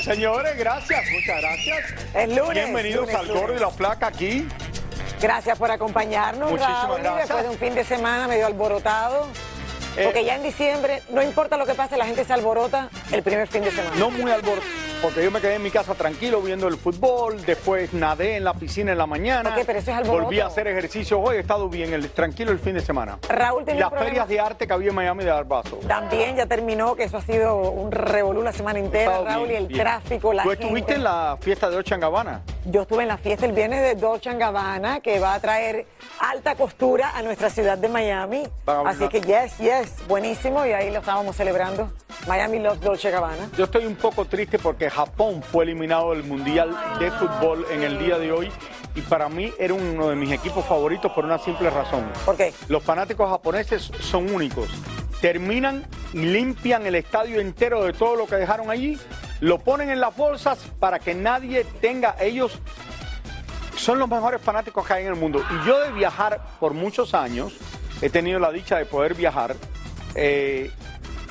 señores, 0.00 0.56
gracias, 0.56 1.00
muchas 1.12 1.40
gracias. 1.40 1.94
Es 2.14 2.28
lunes. 2.28 2.54
Bienvenidos 2.64 3.06
lunes, 3.06 3.14
al 3.16 3.28
Gordo 3.28 3.56
y 3.56 3.58
la 3.58 3.70
Flaca 3.70 4.06
aquí. 4.08 4.46
Gracias 5.20 5.58
por 5.58 5.70
acompañarnos, 5.70 6.50
Muchísimas 6.50 6.84
Raúl, 6.88 7.00
gracias. 7.02 7.28
después 7.28 7.44
de 7.44 7.50
un 7.50 7.58
fin 7.58 7.74
de 7.74 7.84
semana 7.84 8.26
medio 8.26 8.46
alborotado. 8.46 9.28
Eh, 9.96 10.04
Porque 10.04 10.24
ya 10.24 10.36
en 10.36 10.42
diciembre, 10.42 11.02
no 11.10 11.20
importa 11.20 11.56
lo 11.56 11.66
que 11.66 11.74
pase, 11.74 11.96
la 11.96 12.06
gente 12.06 12.24
se 12.24 12.32
alborota 12.32 12.88
el 13.10 13.22
primer 13.22 13.48
fin 13.48 13.62
de 13.62 13.70
semana. 13.70 13.90
No 13.96 14.10
muy 14.10 14.30
alborotado, 14.30 14.70
porque 15.00 15.24
yo 15.24 15.30
me 15.30 15.40
quedé 15.40 15.54
en 15.54 15.62
mi 15.62 15.70
casa 15.70 15.94
tranquilo 15.94 16.42
viendo 16.42 16.68
el 16.68 16.76
fútbol, 16.76 17.42
después 17.44 17.92
nadé 17.94 18.36
en 18.36 18.44
la 18.44 18.54
piscina 18.54 18.92
en 18.92 18.98
la 18.98 19.06
mañana. 19.06 19.50
Ok, 19.50 19.62
pero 19.66 19.78
eso 19.78 19.90
es 19.90 19.96
alboroto. 19.96 20.24
Volví 20.24 20.40
a 20.40 20.46
hacer 20.46 20.66
ejercicio 20.68 21.18
hoy, 21.20 21.36
he 21.36 21.40
estado 21.40 21.68
bien, 21.68 21.92
el, 21.92 22.10
tranquilo 22.10 22.52
el 22.52 22.58
fin 22.58 22.74
de 22.74 22.80
semana. 22.80 23.18
Raúl 23.28 23.62
Y 23.62 23.66
tenía 23.66 23.80
las 23.82 23.92
un 23.92 23.98
problema. 23.98 24.10
ferias 24.10 24.28
de 24.28 24.40
arte 24.40 24.66
que 24.66 24.72
había 24.72 24.90
en 24.90 24.94
Miami 24.94 25.24
de 25.24 25.30
Arbazo. 25.30 25.76
También 25.88 26.36
ya 26.36 26.46
terminó, 26.46 26.94
que 26.94 27.04
eso 27.04 27.16
ha 27.16 27.22
sido 27.22 27.56
un 27.70 27.90
revolú 27.90 28.42
la 28.42 28.52
semana 28.52 28.78
entera, 28.78 29.22
Raúl, 29.22 29.48
bien, 29.48 29.62
y 29.62 29.64
el 29.64 29.66
bien. 29.68 29.80
tráfico, 29.80 30.32
la 30.32 30.42
¿Tú 30.42 30.50
gente. 30.50 30.64
estuviste 30.64 30.94
en 30.94 31.04
la 31.04 31.36
fiesta 31.40 31.70
de 31.70 31.80
en 31.80 32.00
Gabbana? 32.00 32.42
Yo 32.66 32.82
estuve 32.82 33.02
en 33.02 33.08
la 33.08 33.16
fiesta 33.16 33.46
el 33.46 33.52
viernes 33.52 33.80
de 33.80 33.94
Dolce 33.94 34.32
Gabbana, 34.34 35.00
que 35.00 35.18
va 35.18 35.34
a 35.34 35.40
traer 35.40 35.86
alta 36.20 36.54
costura 36.54 37.16
a 37.16 37.22
nuestra 37.22 37.48
ciudad 37.48 37.78
de 37.78 37.88
Miami. 37.88 38.42
Así 38.66 39.08
que 39.08 39.20
yes, 39.22 39.56
yes, 39.58 40.06
buenísimo, 40.06 40.66
y 40.66 40.72
ahí 40.72 40.90
lo 40.90 40.98
estábamos 40.98 41.36
celebrando. 41.36 41.90
Miami 42.28 42.58
Love 42.58 42.80
Dolce 42.80 43.10
Gabbana. 43.10 43.48
Yo 43.56 43.64
estoy 43.64 43.86
un 43.86 43.96
poco 43.96 44.26
triste 44.26 44.58
porque 44.58 44.89
Japón 44.90 45.42
fue 45.42 45.64
eliminado 45.64 46.10
del 46.10 46.24
Mundial 46.24 46.76
de 46.98 47.10
Fútbol 47.12 47.66
en 47.70 47.82
el 47.82 47.98
día 47.98 48.18
de 48.18 48.32
hoy 48.32 48.50
y 48.94 49.00
para 49.02 49.28
mí 49.28 49.52
era 49.58 49.74
uno 49.74 50.08
de 50.08 50.16
mis 50.16 50.32
equipos 50.32 50.64
favoritos 50.64 51.12
por 51.12 51.24
una 51.24 51.38
simple 51.38 51.70
razón. 51.70 52.04
¿Por 52.24 52.36
qué? 52.36 52.52
Los 52.68 52.82
fanáticos 52.82 53.30
japoneses 53.30 53.90
son 54.00 54.32
únicos. 54.34 54.68
Terminan 55.20 55.86
y 56.12 56.18
limpian 56.18 56.86
el 56.86 56.94
estadio 56.96 57.40
entero 57.40 57.84
de 57.84 57.92
todo 57.92 58.16
lo 58.16 58.26
que 58.26 58.36
dejaron 58.36 58.70
allí, 58.70 58.98
lo 59.40 59.58
ponen 59.58 59.90
en 59.90 60.00
las 60.00 60.16
bolsas 60.16 60.58
para 60.78 60.98
que 60.98 61.14
nadie 61.14 61.64
tenga 61.80 62.16
ellos 62.20 62.58
son 63.76 63.98
los 63.98 64.08
mejores 64.10 64.42
fanáticos 64.42 64.86
que 64.86 64.92
hay 64.92 65.02
en 65.04 65.08
el 65.12 65.16
mundo. 65.16 65.40
Y 65.50 65.66
yo 65.66 65.78
de 65.80 65.90
viajar 65.92 66.40
por 66.58 66.74
muchos 66.74 67.14
años, 67.14 67.54
he 68.02 68.10
tenido 68.10 68.38
la 68.38 68.50
dicha 68.52 68.76
de 68.76 68.84
poder 68.84 69.14
viajar. 69.14 69.54
eh, 70.14 70.70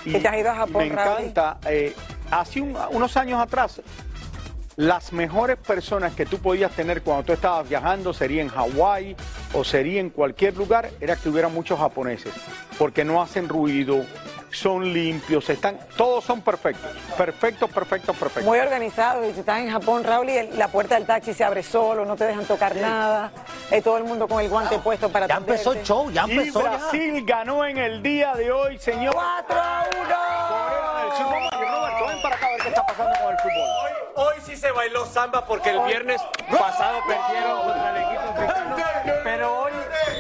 y 0.06 0.16
¿Y 0.16 0.20
te 0.20 0.28
has 0.30 0.38
ido 0.38 0.50
a 0.50 0.56
Japón, 0.56 0.78
Me 0.78 0.86
encanta. 0.88 1.60
eh, 1.68 1.94
hace 2.32 2.62
un- 2.62 2.78
unos 2.92 3.16
años 3.18 3.42
atrás, 3.42 3.82
las 4.76 5.12
mejores 5.12 5.58
personas 5.58 6.14
que 6.16 6.26
tú 6.26 6.38
podías 6.40 6.72
tener 6.72 7.02
cuando 7.02 7.24
tú 7.24 7.34
estabas 7.34 7.68
viajando 7.68 8.14
sería 8.14 8.42
en 8.42 8.48
Hawái 8.48 9.16
o 9.54 9.64
sería 9.64 10.00
en 10.00 10.10
cualquier 10.10 10.56
lugar, 10.56 10.90
era 11.02 11.16
que 11.18 11.28
hubiera 11.30 11.50
muchos 11.50 11.78
japoneses, 11.80 12.34
porque 12.78 13.04
no 13.04 13.22
hacen 13.22 13.50
ruido, 13.50 14.06
son 14.52 14.94
limpios, 14.94 15.50
están, 15.50 15.78
todos 15.98 16.24
son 16.24 16.42
perfectos, 16.42 16.90
perfectos, 17.18 17.70
perfectos, 17.70 18.16
perfectos. 18.16 18.46
Muy 18.46 18.58
organizado, 18.60 19.28
y 19.30 19.34
si 19.34 19.42
estás 19.42 19.60
en 19.60 19.70
Japón, 19.70 20.04
Raúl, 20.06 20.30
y 20.30 20.38
el- 20.38 20.58
la 20.58 20.70
puerta 20.70 20.96
del 20.96 21.06
taxi 21.06 21.34
se 21.34 21.44
abre 21.44 21.62
solo, 21.62 22.06
no 22.06 22.16
te 22.16 22.24
dejan 22.26 22.46
tocar 22.46 22.74
nada, 22.78 23.32
eh, 23.70 23.82
todo 23.82 23.98
el 23.98 24.06
mundo 24.06 24.28
con 24.30 24.40
el 24.42 24.50
guante 24.50 24.80
puesto 24.80 25.10
para 25.10 25.28
Ya 25.28 25.36
empezó 25.36 25.74
el 25.74 25.84
show, 25.84 26.10
ya 26.10 26.26
Y 26.28 26.32
empezó 26.32 26.64
ya. 26.64 26.70
Brasil 26.70 27.24
ganó 27.26 27.66
en 27.66 27.78
el 27.78 28.02
día 28.02 28.34
de 28.34 28.50
hoy, 28.52 28.78
señor. 28.80 29.14
4 29.14 29.60
a 29.60 29.84
1. 30.02 31.59
Hoy 34.22 34.36
sí 34.46 34.58
se 34.58 34.70
bailó 34.72 35.06
samba 35.06 35.46
porque 35.46 35.70
el 35.70 35.80
viernes 35.84 36.22
pasado 36.52 37.00
perdieron 37.08 37.62
contra 37.64 37.90
el 37.92 38.04
equipo. 38.04 38.59
Pero 39.24 39.64
hoy 39.64 39.72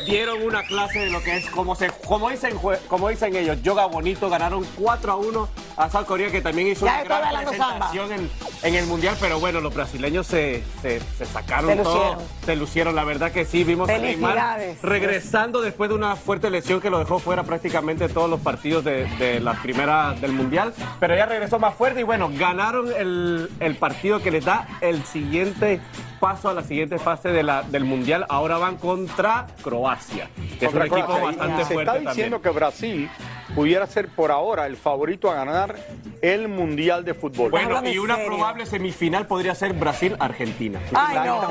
dieron 0.05 0.41
una 0.41 0.63
clase 0.63 0.99
de 0.99 1.09
lo 1.11 1.21
que 1.21 1.37
es, 1.37 1.49
como, 1.49 1.75
se, 1.75 1.89
como, 2.05 2.29
dicen, 2.29 2.57
como 2.87 3.09
dicen 3.09 3.35
ellos, 3.35 3.61
yoga 3.61 3.85
bonito. 3.85 4.29
Ganaron 4.29 4.65
4 4.75 5.11
a 5.11 5.15
1 5.15 5.49
a 5.77 5.89
South 5.89 6.05
Korea, 6.05 6.29
que 6.31 6.41
también 6.41 6.67
hizo 6.67 6.85
Ya 6.85 6.95
una 6.95 7.03
gran 7.03 7.43
presentación 7.43 8.11
en, 8.11 8.29
en 8.63 8.75
el 8.75 8.85
Mundial. 8.85 9.15
Pero 9.19 9.39
bueno, 9.39 9.61
los 9.61 9.73
brasileños 9.73 10.27
se, 10.27 10.63
se, 10.81 10.99
se 11.17 11.25
sacaron 11.25 11.69
Se 11.71 11.75
todo. 11.77 11.93
lucieron. 11.95 12.23
Se 12.45 12.55
lucieron, 12.55 12.95
la 12.95 13.03
verdad 13.03 13.31
que 13.31 13.45
sí. 13.45 13.63
Vimos 13.63 13.89
a 13.89 13.97
Neymar 13.97 14.59
regresando 14.81 15.61
después 15.61 15.89
de 15.89 15.95
una 15.95 16.15
fuerte 16.15 16.49
lesión 16.49 16.81
que 16.81 16.89
lo 16.89 16.99
dejó 16.99 17.19
fuera 17.19 17.43
prácticamente 17.43 18.09
todos 18.09 18.29
los 18.29 18.39
partidos 18.41 18.83
de, 18.83 19.05
de 19.17 19.39
la 19.39 19.53
primera 19.61 20.13
del 20.19 20.31
Mundial. 20.33 20.73
Pero 20.99 21.15
ya 21.15 21.25
regresó 21.25 21.59
más 21.59 21.75
fuerte 21.75 22.01
y 22.01 22.03
bueno, 22.03 22.29
ganaron 22.33 22.91
el, 22.97 23.49
el 23.59 23.75
partido 23.77 24.21
que 24.21 24.31
les 24.31 24.45
da 24.45 24.67
el 24.81 25.03
siguiente 25.05 25.79
paso 26.19 26.49
a 26.49 26.53
la 26.53 26.63
siguiente 26.63 26.99
fase 26.99 27.29
de 27.29 27.43
la, 27.43 27.63
del 27.63 27.83
Mundial. 27.85 28.25
Ahora 28.29 28.57
van 28.57 28.77
contra 28.77 29.47
Croacia, 29.63 30.29
que 30.59 30.65
es 30.65 30.73
un 30.73 30.81
equipo 30.81 31.05
Croacia. 31.05 31.25
bastante 31.25 31.65
se 31.65 31.73
fuerte 31.73 31.97
está 31.97 32.09
diciendo 32.09 32.37
también. 32.37 32.53
que 32.53 32.59
Brasil 32.59 33.09
pudiera 33.55 33.87
ser 33.87 34.09
por 34.09 34.31
ahora 34.31 34.65
el 34.67 34.77
favorito 34.77 35.29
a 35.31 35.35
ganar 35.35 35.75
el 36.21 36.47
Mundial 36.47 37.03
de 37.05 37.13
Fútbol. 37.13 37.51
Bueno, 37.51 37.67
Háblame 37.67 37.91
y 37.91 37.97
una 37.97 38.15
serio. 38.15 38.29
probable 38.31 38.65
semifinal 38.65 39.25
podría 39.27 39.55
ser 39.55 39.73
Brasil-Argentina. 39.73 40.79
Ay, 40.93 41.17
no. 41.25 41.41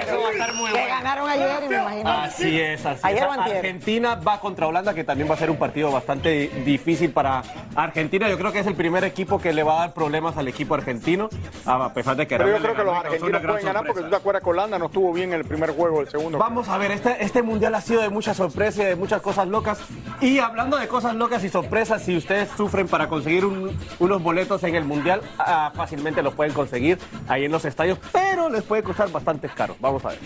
Eso 0.00 0.20
va 0.22 0.28
a 0.28 0.32
estar 0.32 0.54
muy 0.54 0.66
Que 0.70 0.78
bueno. 0.78 0.88
ganaron 0.88 1.28
ayer 1.28 1.64
y 1.64 1.68
me 1.68 1.76
imagino. 1.76 2.10
Así 2.10 2.60
es, 2.60 2.86
así 2.86 3.00
Ayer 3.02 3.22
es. 3.24 3.38
Argentina 3.38 4.14
va 4.16 4.40
contra 4.40 4.66
Holanda, 4.66 4.94
que 4.94 5.04
también 5.04 5.28
va 5.30 5.34
a 5.34 5.38
ser 5.38 5.50
un 5.50 5.56
partido 5.56 5.90
bastante 5.92 6.48
difícil 6.64 7.10
para 7.12 7.42
Argentina. 7.74 8.28
Yo 8.28 8.38
creo 8.38 8.52
que 8.52 8.60
es 8.60 8.66
el 8.66 8.74
primer 8.74 9.04
equipo 9.04 9.38
que 9.40 9.52
le 9.52 9.62
va 9.62 9.76
a 9.76 9.78
dar 9.80 9.94
problemas 9.94 10.36
al 10.36 10.48
equipo 10.48 10.74
argentino, 10.74 11.28
a 11.66 11.92
pesar 11.92 12.16
de 12.16 12.26
que 12.26 12.36
Pero 12.36 12.50
yo 12.50 12.62
creo 12.62 12.74
que 12.76 12.84
los 12.84 12.96
argentinos 12.96 13.42
pueden 13.42 13.64
ganar 13.66 13.86
porque 13.86 14.02
tú 14.02 14.10
te 14.10 14.16
acuerdas 14.16 14.42
que 14.42 14.50
Holanda 14.50 14.78
no 14.78 14.86
estuvo 14.86 15.12
bien 15.12 15.32
en 15.32 15.40
el 15.40 15.44
primer 15.44 15.70
juego 15.74 15.98
del 16.00 16.08
segundo. 16.08 16.38
Vamos 16.38 16.68
a 16.68 16.78
ver, 16.78 16.90
este, 16.92 17.22
este 17.24 17.42
mundial 17.42 17.74
ha 17.74 17.80
sido 17.80 18.02
de 18.02 18.08
muchas 18.10 18.36
sorpresas 18.36 18.82
y 18.82 18.86
de 18.86 18.96
muchas 18.96 19.20
cosas 19.22 19.48
locas. 19.48 19.78
Y 20.20 20.38
hablando 20.38 20.76
de 20.76 20.88
cosas 20.88 21.14
locas 21.14 21.42
y 21.44 21.48
sorpresas, 21.48 22.02
si 22.02 22.16
ustedes 22.16 22.48
sufren 22.56 22.88
para 22.88 23.08
conseguir 23.08 23.44
un- 23.44 23.76
unos 23.98 24.22
boletos 24.22 24.62
en 24.64 24.74
el 24.74 24.84
mundial, 24.84 25.20
ah, 25.38 25.72
fácilmente 25.74 26.22
los 26.22 26.34
pueden 26.34 26.52
conseguir 26.52 26.98
ahí 27.28 27.44
en 27.44 27.52
los 27.52 27.64
estadios, 27.64 27.98
pero 28.12 28.48
les 28.48 28.62
puede 28.62 28.82
costar 28.82 29.10
bastante 29.10 29.48
caro. 29.48 29.76
Vamos 29.84 30.02
a 30.02 30.08
ver. 30.08 30.18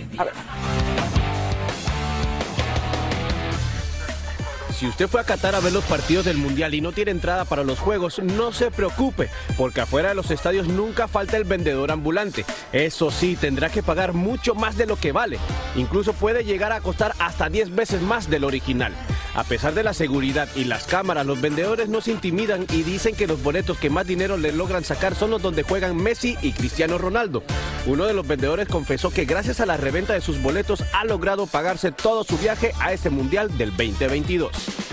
Si 4.79 4.87
usted 4.87 5.09
fue 5.09 5.21
a 5.21 5.25
Qatar 5.25 5.57
a 5.57 5.61
ver 5.61 5.73
los 5.73 5.83
partidos 5.83 6.25
del 6.25 6.37
Mundial 6.37 6.73
y 6.75 6.81
no 6.81 6.93
tiene 6.93 7.11
entrada 7.11 7.45
para 7.45 7.65
los 7.65 7.81
juegos, 7.81 8.21
no 8.21 8.53
se 8.53 8.71
preocupe, 8.71 9.29
porque 9.57 9.81
afuera 9.81 10.11
de 10.11 10.15
los 10.15 10.31
estadios 10.31 10.69
nunca 10.69 11.09
falta 11.09 11.37
el 11.37 11.43
vendedor 11.43 11.91
ambulante. 11.91 12.45
Eso 12.73 13.11
sí, 13.11 13.35
tendrá 13.35 13.69
que 13.69 13.83
pagar 13.83 14.13
mucho 14.13 14.55
más 14.55 14.77
de 14.77 14.87
lo 14.87 14.95
que 14.95 15.11
vale. 15.11 15.41
Incluso 15.75 16.13
puede 16.13 16.45
llegar 16.45 16.71
a 16.71 16.81
costar 16.81 17.15
hasta 17.19 17.49
10 17.49 17.75
veces 17.75 18.01
más 18.01 18.31
del 18.31 18.45
original. 18.45 18.95
A 19.35 19.45
pesar 19.45 19.75
de 19.75 19.83
la 19.83 19.95
seguridad 19.95 20.49
y 20.55 20.65
las 20.65 20.85
cámaras, 20.85 21.27
los 21.27 21.41
vendedores 21.41 21.89
no 21.89 22.01
se 22.01 22.13
intimidan 22.13 22.67
y 22.73 22.83
dicen 22.83 23.15
que 23.15 23.27
los 23.27 23.43
boletos 23.43 23.79
que 23.79 23.91
más 23.91 24.07
dinero 24.07 24.37
le 24.37 24.53
logran 24.53 24.85
sacar 24.85 25.15
son 25.15 25.31
los 25.31 25.43
donde 25.43 25.63
juegan 25.63 25.97
Messi 25.97 26.37
y 26.43 26.53
Cristiano 26.53 26.99
Ronaldo. 26.99 27.43
Uno 27.87 28.07
de 28.07 28.15
los 28.15 28.27
vendedores 28.27 28.69
confesó 28.69 29.11
que 29.11 29.25
gracias 29.25 29.61
a 29.61 29.67
la 29.67 29.77
reventa 29.77 30.13
de 30.13 30.21
sus 30.21 30.41
boletos 30.43 30.83
ha 30.93 31.05
logrado 31.05 31.47
pagarse 31.47 31.93
todo 31.93 32.25
su 32.25 32.37
viaje 32.39 32.73
a 32.81 32.93
ese 32.93 33.11
Mundial 33.11 33.57
del 33.57 33.71
2022. 33.71 34.88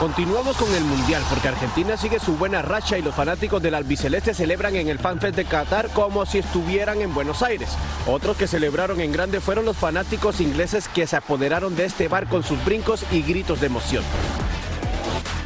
Continuamos 0.00 0.56
con 0.56 0.74
el 0.74 0.82
Mundial 0.82 1.22
porque 1.28 1.48
Argentina 1.48 1.94
sigue 1.94 2.18
su 2.18 2.38
buena 2.38 2.62
racha 2.62 2.96
y 2.96 3.02
los 3.02 3.14
fanáticos 3.14 3.60
del 3.60 3.74
albiceleste 3.74 4.32
celebran 4.32 4.74
en 4.76 4.88
el 4.88 4.98
FanFest 4.98 5.36
de 5.36 5.44
Qatar 5.44 5.90
como 5.90 6.24
si 6.24 6.38
estuvieran 6.38 7.02
en 7.02 7.12
Buenos 7.12 7.42
Aires. 7.42 7.68
Otros 8.06 8.38
que 8.38 8.46
celebraron 8.46 9.02
en 9.02 9.12
grande 9.12 9.40
fueron 9.40 9.66
los 9.66 9.76
fanáticos 9.76 10.40
ingleses 10.40 10.88
que 10.88 11.06
se 11.06 11.16
apoderaron 11.16 11.76
de 11.76 11.84
este 11.84 12.08
bar 12.08 12.28
con 12.28 12.42
sus 12.42 12.64
brincos 12.64 13.04
y 13.12 13.20
gritos 13.20 13.60
de 13.60 13.66
emoción. 13.66 14.02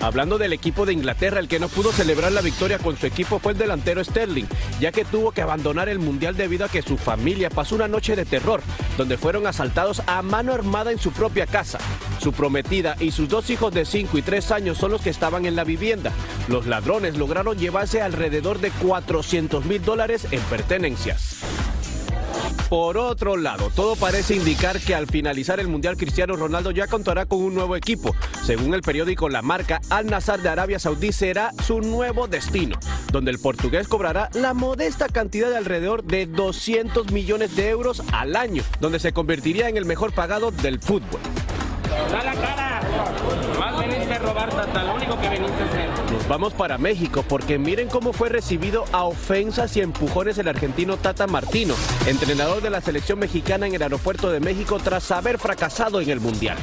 Hablando 0.05 0.37
del 0.37 0.53
equipo 0.53 0.85
de 0.85 0.93
Inglaterra, 0.93 1.41
el 1.41 1.49
que 1.49 1.59
no 1.59 1.71
pudo 1.71 1.91
celebrar 1.91 2.31
la 2.31 2.43
victoria 2.43 2.79
con 2.79 2.95
su 2.95 3.07
equipo 3.07 3.39
fue 3.39 3.53
el 3.53 3.59
delantero 3.59 4.05
Sterling, 4.05 4.45
ya 4.79 4.93
que 4.93 5.03
tuvo 5.03 5.33
que 5.33 5.41
abandonar 5.41 5.89
el 5.89 5.99
Mundial 5.99 6.37
debido 6.37 6.67
a 6.67 6.69
que 6.69 6.83
su 6.83 6.99
familia 6.99 7.49
pasó 7.49 7.75
una 7.75 7.89
noche 7.89 8.15
de 8.15 8.27
terror, 8.27 8.61
donde 8.99 9.17
fueron 9.17 9.47
asaltados 9.47 10.03
a 10.07 10.21
mano 10.21 10.53
armada 10.53 10.93
en 10.93 10.99
su 10.99 11.11
propia 11.11 11.47
casa. 11.47 11.79
Su 12.21 12.35
prometida 12.35 12.97
y 13.01 13.13
sus 13.13 13.31
dos 13.31 13.49
hijos 13.49 13.73
de 13.73 13.87
5 13.87 14.19
y 14.19 14.21
3 14.23 14.51
años 14.51 14.77
son 14.77 14.91
los 14.91 15.01
que 15.01 15.09
estaban 15.09 15.47
en 15.47 15.57
la 15.57 15.65
vivienda. 15.65 16.13
Los 16.49 16.67
ladrones 16.67 17.17
lograron 17.17 17.57
llevarse 17.57 18.03
alrededor 18.03 18.61
de 18.61 18.73
400 18.73 19.65
mil 19.65 19.83
dólares 19.83 20.27
en 20.31 20.41
pertenencias. 20.43 21.39
Por 22.69 22.97
otro 22.99 23.37
lado, 23.37 23.71
todo 23.75 23.97
parece 23.97 24.35
indicar 24.35 24.81
que 24.81 24.95
al 24.95 25.07
finalizar 25.07 25.61
el 25.61 25.69
Mundial 25.69 25.97
Cristiano 25.97 26.37
Ronaldo 26.37 26.71
ya 26.71 26.87
contará 26.87 27.27
con 27.27 27.41
un 27.41 27.55
nuevo 27.55 27.77
equipo. 27.77 28.15
Según 28.45 28.75
el 28.75 28.83
periódico 28.83 29.29
La 29.29 29.43
Marca, 29.43 29.81
Al 29.91 30.07
Nassr 30.07 30.41
de 30.41 30.49
Arabia 30.49 30.79
Saudí 30.79 31.13
será 31.13 31.53
su 31.63 31.81
nuevo 31.81 32.27
destino, 32.27 32.79
donde 33.13 33.31
el 33.31 33.39
portugués 33.39 33.89
cobrará 33.89 34.31
la 34.35 34.55
modesta 34.55 35.09
cantidad 35.09 35.51
de 35.51 35.57
alrededor 35.57 36.05
de 36.05 36.27
200 36.27 37.13
millones 37.13 37.55
de 37.57 37.69
euros 37.69 38.03
al 38.13 38.37
año, 38.37 38.63
donde 38.81 38.99
se 38.99 39.13
convertiría 39.13 39.69
en 39.69 39.77
el 39.77 39.85
mejor 39.85 40.13
pagado 40.13 40.51
del 40.51 40.81
fútbol. 40.81 41.21
Da 42.11 42.33
cara. 42.35 42.74
Vamos 46.29 46.53
para 46.55 46.79
México 46.79 47.25
porque 47.29 47.59
miren 47.59 47.89
cómo 47.89 48.13
fue 48.13 48.29
recibido 48.29 48.85
a 48.93 49.05
ofensas 49.05 49.77
y 49.77 49.81
empujones 49.81 50.39
el 50.39 50.49
argentino 50.49 50.97
Tata 50.97 51.27
Martino, 51.27 51.75
entrenador 52.07 52.63
de 52.63 52.71
la 52.71 52.81
selección 52.81 53.19
mexicana 53.19 53.67
en 53.67 53.75
el 53.75 53.83
aeropuerto 53.83 54.31
de 54.31 54.41
México 54.41 54.79
tras 54.83 55.11
haber 55.11 55.39
fracasado 55.39 56.01
en 56.01 56.11
el 56.11 56.21
Mundial. 56.21 56.57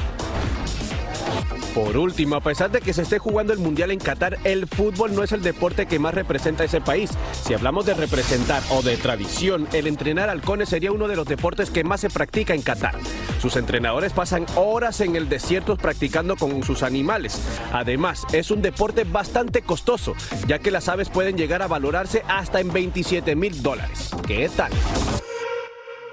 Por 1.74 1.96
último, 1.96 2.36
a 2.36 2.40
pesar 2.42 2.70
de 2.70 2.82
que 2.82 2.92
se 2.92 3.00
esté 3.00 3.18
jugando 3.18 3.54
el 3.54 3.58
Mundial 3.58 3.92
en 3.92 3.98
Qatar, 3.98 4.36
el 4.44 4.66
fútbol 4.66 5.14
no 5.14 5.22
es 5.24 5.32
el 5.32 5.40
deporte 5.42 5.86
que 5.86 5.98
más 5.98 6.12
representa 6.12 6.64
a 6.64 6.66
ese 6.66 6.82
país. 6.82 7.10
Si 7.46 7.54
hablamos 7.54 7.86
de 7.86 7.94
representar 7.94 8.62
o 8.70 8.82
de 8.82 8.98
tradición, 8.98 9.66
el 9.72 9.86
entrenar 9.86 10.28
halcones 10.28 10.68
sería 10.68 10.92
uno 10.92 11.08
de 11.08 11.16
los 11.16 11.26
deportes 11.26 11.70
que 11.70 11.82
más 11.82 12.02
se 12.02 12.10
practica 12.10 12.52
en 12.52 12.60
Qatar. 12.60 12.94
Sus 13.40 13.56
entrenadores 13.56 14.12
pasan 14.12 14.44
horas 14.54 15.00
en 15.00 15.16
el 15.16 15.30
desierto 15.30 15.76
practicando 15.78 16.36
con 16.36 16.62
sus 16.62 16.82
animales. 16.82 17.40
Además, 17.72 18.26
es 18.34 18.50
un 18.50 18.60
deporte 18.60 19.04
bastante 19.04 19.62
costoso, 19.62 20.12
ya 20.46 20.58
que 20.58 20.70
las 20.70 20.90
aves 20.90 21.08
pueden 21.08 21.38
llegar 21.38 21.62
a 21.62 21.68
valorarse 21.68 22.22
hasta 22.28 22.60
en 22.60 22.70
27 22.70 23.34
mil 23.34 23.62
dólares. 23.62 24.10
¿Qué 24.26 24.50
tal? 24.54 24.72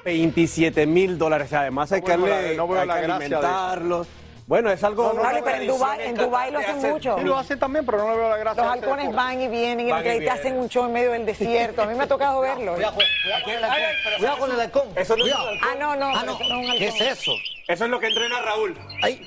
27 0.05 0.85
mil 0.85 1.17
dólares. 1.17 1.51
Además 1.51 1.91
hay 1.91 2.01
que, 2.01 2.15
No 2.15 2.23
veo 2.23 2.33
darle- 2.33 2.51
la- 2.51 2.57
no 2.57 2.67
veo 2.69 2.79
hay 2.81 2.87
la 2.87 2.93
que 2.95 2.99
de 3.07 3.11
alimentarlos. 3.11 4.07
Bueno, 4.49 4.71
es 4.71 4.83
algo... 4.83 5.13
Vale, 5.13 5.43
pero 5.43 5.57
en 5.57 5.67
Dubái, 5.67 5.99
en 6.07 6.15
Dubái 6.15 6.51
lo 6.51 6.57
hacen 6.57 6.81
mucho. 6.81 7.15
Sí, 7.19 7.23
lo 7.23 7.37
hacen 7.37 7.59
también, 7.59 7.85
pero 7.85 7.99
no 7.99 8.09
le 8.09 8.17
veo 8.17 8.29
la 8.29 8.37
gracia. 8.37 8.63
Los 8.63 8.73
halcones 8.73 9.13
van 9.13 9.39
y 9.39 9.47
vienen 9.47 9.87
y 9.87 10.19
te 10.21 10.29
hacen 10.31 10.57
un 10.57 10.67
show 10.67 10.85
en 10.85 10.91
medio 10.91 11.11
del 11.11 11.23
desierto. 11.23 11.83
A 11.83 11.85
mí 11.85 11.93
me 11.93 12.05
ha 12.05 12.07
tocado 12.07 12.41
verlo. 12.41 12.73
Cuidado 12.73 14.37
con 14.39 14.51
el 14.51 14.59
halcón. 14.59 14.87
Eso 14.95 15.15
no 15.15 15.23
es 15.23 15.31
Cuidado. 15.31 15.43
un 15.43 15.49
halcón. 15.49 15.69
Ah, 15.69 15.75
no, 15.79 15.95
no. 15.95 16.17
Ah, 16.17 16.23
no. 16.25 16.31
no 16.31 16.73
¿Qué 16.79 16.87
es 16.87 16.99
eso? 16.99 17.31
Eso 17.69 17.85
es 17.85 17.91
lo 17.91 17.99
que 17.99 18.07
entrena 18.07 18.41
Raúl. 18.41 18.75
Ay. 19.03 19.21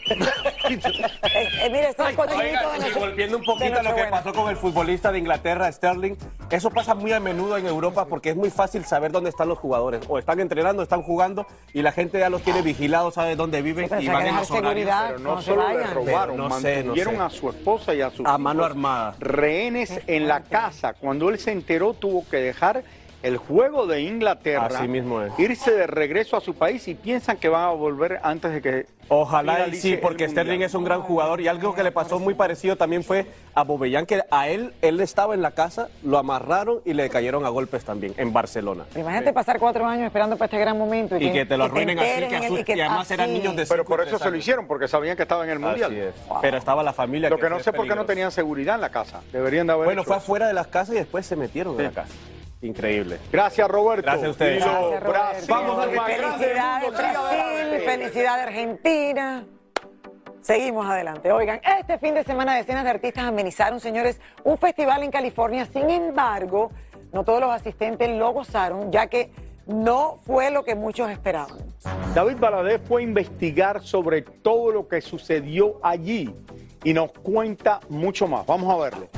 Eh, 0.69 1.49
eh, 1.63 1.71
mire, 1.71 1.91
estos 1.91 2.11
cochinitos 2.13 2.41
Oiga, 2.75 2.79
de 2.79 2.89
y 2.89 2.93
volviendo 2.93 3.37
un 3.39 3.45
poquito 3.45 3.79
a 3.79 3.83
lo 3.85 3.95
que 3.95 4.05
pasó 4.05 4.33
con 4.33 4.51
el 4.51 4.57
futbolista 4.57 5.13
de 5.13 5.19
Inglaterra, 5.21 5.71
Sterling, 5.71 6.15
eso 6.51 6.71
pasa 6.71 6.97
muy 6.97 7.13
a 7.13 7.21
menudo 7.21 7.57
en 7.57 7.67
Europa 7.67 8.05
porque 8.07 8.31
es 8.31 8.37
muy 8.37 8.51
fácil 8.51 8.85
saber 8.85 9.13
dónde 9.13 9.31
están 9.31 9.49
los 9.49 9.59
jugadores. 9.59 10.03
O 10.09 10.19
están 10.19 10.41
entrenando, 10.41 10.83
están 10.83 11.03
jugando 11.03 11.47
y 11.73 11.83
la 11.83 11.93
gente 11.93 12.19
ya 12.19 12.31
los 12.31 12.43
tiene 12.43 12.63
vigilados, 12.63 13.15
sabe 13.15 13.37
dónde 13.37 13.63
viven 13.63 13.85
y 14.01 14.09
van 14.09 14.27
en 14.27 14.35
dejar 14.35 14.41
los 14.41 14.51
horarios. 14.51 14.51
seguridad. 14.51 15.07
Pero 15.09 15.19
no 15.21 15.39
se 15.41 15.45
solo 15.47 15.69
le 15.69 15.87
robaron, 15.87 16.37
no 16.37 16.61
sé, 16.61 16.79
no 16.79 16.85
mantuvieron 16.87 17.15
sé. 17.17 17.23
a 17.23 17.31
su 17.31 17.49
esposa 17.49 17.95
y 17.95 18.01
a 18.01 18.11
sus 18.11 18.27
A 18.27 18.39
mano 18.39 18.65
armada. 18.65 19.15
rehenes 19.21 20.01
en 20.09 20.27
la 20.27 20.41
casa. 20.43 20.95
Cuando 20.95 21.29
él 21.31 21.39
se 21.39 21.53
enteró, 21.53 21.95
tuvo 21.95 22.29
que 22.29 22.39
dejar 22.39 22.83
el 23.23 23.37
juego 23.37 23.87
de 23.87 24.03
Inglaterra, 24.03 24.67
Así 24.67 24.89
mismo 24.89 25.23
es. 25.23 25.39
irse 25.39 25.73
de 25.73 25.87
regreso 25.87 26.37
a 26.37 26.41
su 26.41 26.55
país 26.55 26.87
y 26.89 26.95
piensan 26.95 27.37
que 27.37 27.49
van 27.49 27.63
a 27.65 27.71
volver 27.71 28.21
antes 28.23 28.53
de 28.53 28.63
que 28.63 28.87
Ojalá 29.09 29.69
y 29.69 29.75
sí, 29.75 29.99
porque. 30.01 30.29
Sterling 30.29 30.63
es 30.63 30.75
un 30.75 30.85
gran 30.85 31.03
jugador 31.03 31.41
y 31.41 31.49
algo 31.49 31.75
que 31.75 31.83
le 31.83 31.93
pasó 31.93 32.19
muy 32.19 32.35
parecido 32.35 32.77
también 32.77 33.05
fue 33.05 33.27
a 33.55 33.63
Bobellán, 33.65 34.07
que 34.07 34.23
a 34.31 34.49
él, 34.49 34.73
él 34.81 35.01
estaba 35.01 35.35
en 35.35 35.43
la 35.43 35.51
casa, 35.51 35.89
lo 36.03 36.17
amarraron 36.19 36.81
y 36.85 36.95
le 36.95 37.11
cayeron 37.11 37.45
a 37.45 37.51
golpes 37.51 37.85
también 37.85 38.15
en 38.17 38.33
Barcelona. 38.33 38.85
Imagínate 38.97 39.33
pasar 39.33 39.59
cuatro 39.59 39.85
años 39.85 40.07
esperando 40.07 40.37
para 40.37 40.47
este 40.47 40.59
gran 40.59 40.79
momento. 40.79 41.17
Y 41.19 41.31
que 41.31 41.45
te 41.45 41.57
lo 41.57 41.65
arruinen 41.65 41.99
así, 41.99 42.65
que 42.65 42.77
y 42.77 42.81
además 42.81 43.11
eran 43.11 43.33
niños 43.33 43.55
de 43.55 43.67
Pero 43.67 43.85
por 43.85 44.01
eso 44.01 44.19
se 44.19 44.31
lo 44.31 44.37
hicieron, 44.37 44.67
porque 44.67 44.89
sabían 44.89 45.17
que 45.17 45.23
estaba 45.23 45.45
en 45.45 45.51
el 45.51 45.59
Mundial. 45.59 45.91
Así 45.91 46.01
es. 46.01 46.15
Pero 46.41 46.57
estaba 46.57 46.83
la 46.83 46.93
familia. 46.93 47.29
Lo 47.29 47.39
que 47.39 47.51
no 47.51 47.61
sé 47.61 47.73
por 47.73 47.87
qué 47.87 47.95
no 47.95 48.07
tenían 48.07 48.31
seguridad 48.31 48.77
en 48.77 48.81
la 48.81 48.91
casa. 48.91 49.21
Deberían 49.33 49.67
de 49.67 49.75
haber 49.75 49.85
Bueno, 49.87 50.03
hecho 50.03 50.09
fue 50.09 50.17
eso. 50.17 50.25
afuera 50.25 50.47
de 50.47 50.55
las 50.55 50.69
casas 50.69 50.95
y 50.95 50.99
después 50.99 51.27
se 51.27 51.37
metieron 51.37 51.77
en 51.79 51.85
la 51.85 51.91
casa. 51.91 52.15
Increíble. 52.63 53.19
Gracias, 53.31 53.69
Roberto. 53.69 54.03
Gracias 54.03 54.29
a 54.29 54.31
ustedes. 54.31 54.65
Gracias. 54.65 55.03
Brasil, 55.03 55.47
Vamos 55.49 55.87
del 55.87 56.01
Felicidades 56.01 56.93
Brasil, 56.93 57.83
felicidades 57.85 58.47
Argentina. 58.47 59.45
Seguimos 60.41 60.87
adelante. 60.87 61.31
Oigan, 61.31 61.61
este 61.81 61.99
fin 61.99 62.15
de 62.15 62.25
semana 62.25 62.57
decenas 62.57 62.85
de 62.85 62.91
artistas 62.91 63.25
amenizaron, 63.25 63.79
señores, 63.81 64.21
un 64.45 64.59
festival 64.59 65.03
en 65.03 65.11
California. 65.11 65.67
Sin 65.67 65.91
embargo, 65.91 66.71
no 67.13 67.25
todos 67.25 67.41
los 67.41 67.51
asistentes 67.51 68.09
lo 68.11 68.33
gozaron, 68.33 68.91
ya 68.91 69.07
que 69.07 69.31
no 69.67 70.19
fue 70.25 70.51
lo 70.51 70.65
que 70.65 70.75
muchos 70.75 71.11
esperaban. 71.11 71.59
David 72.15 72.37
Baladés 72.39 72.81
fue 72.87 73.03
a 73.03 73.05
investigar 73.05 73.83
sobre 73.83 74.23
todo 74.23 74.73
lo 74.73 74.89
que 74.89 75.01
sucedió 75.01 75.79
allí 75.83 76.35
y 76.85 76.93
nos 76.93 77.13
cuenta 77.13 77.81
mucho 77.89 78.27
más. 78.27 78.47
Vamos 78.47 78.73
a 78.73 78.83
verlo. 78.83 79.09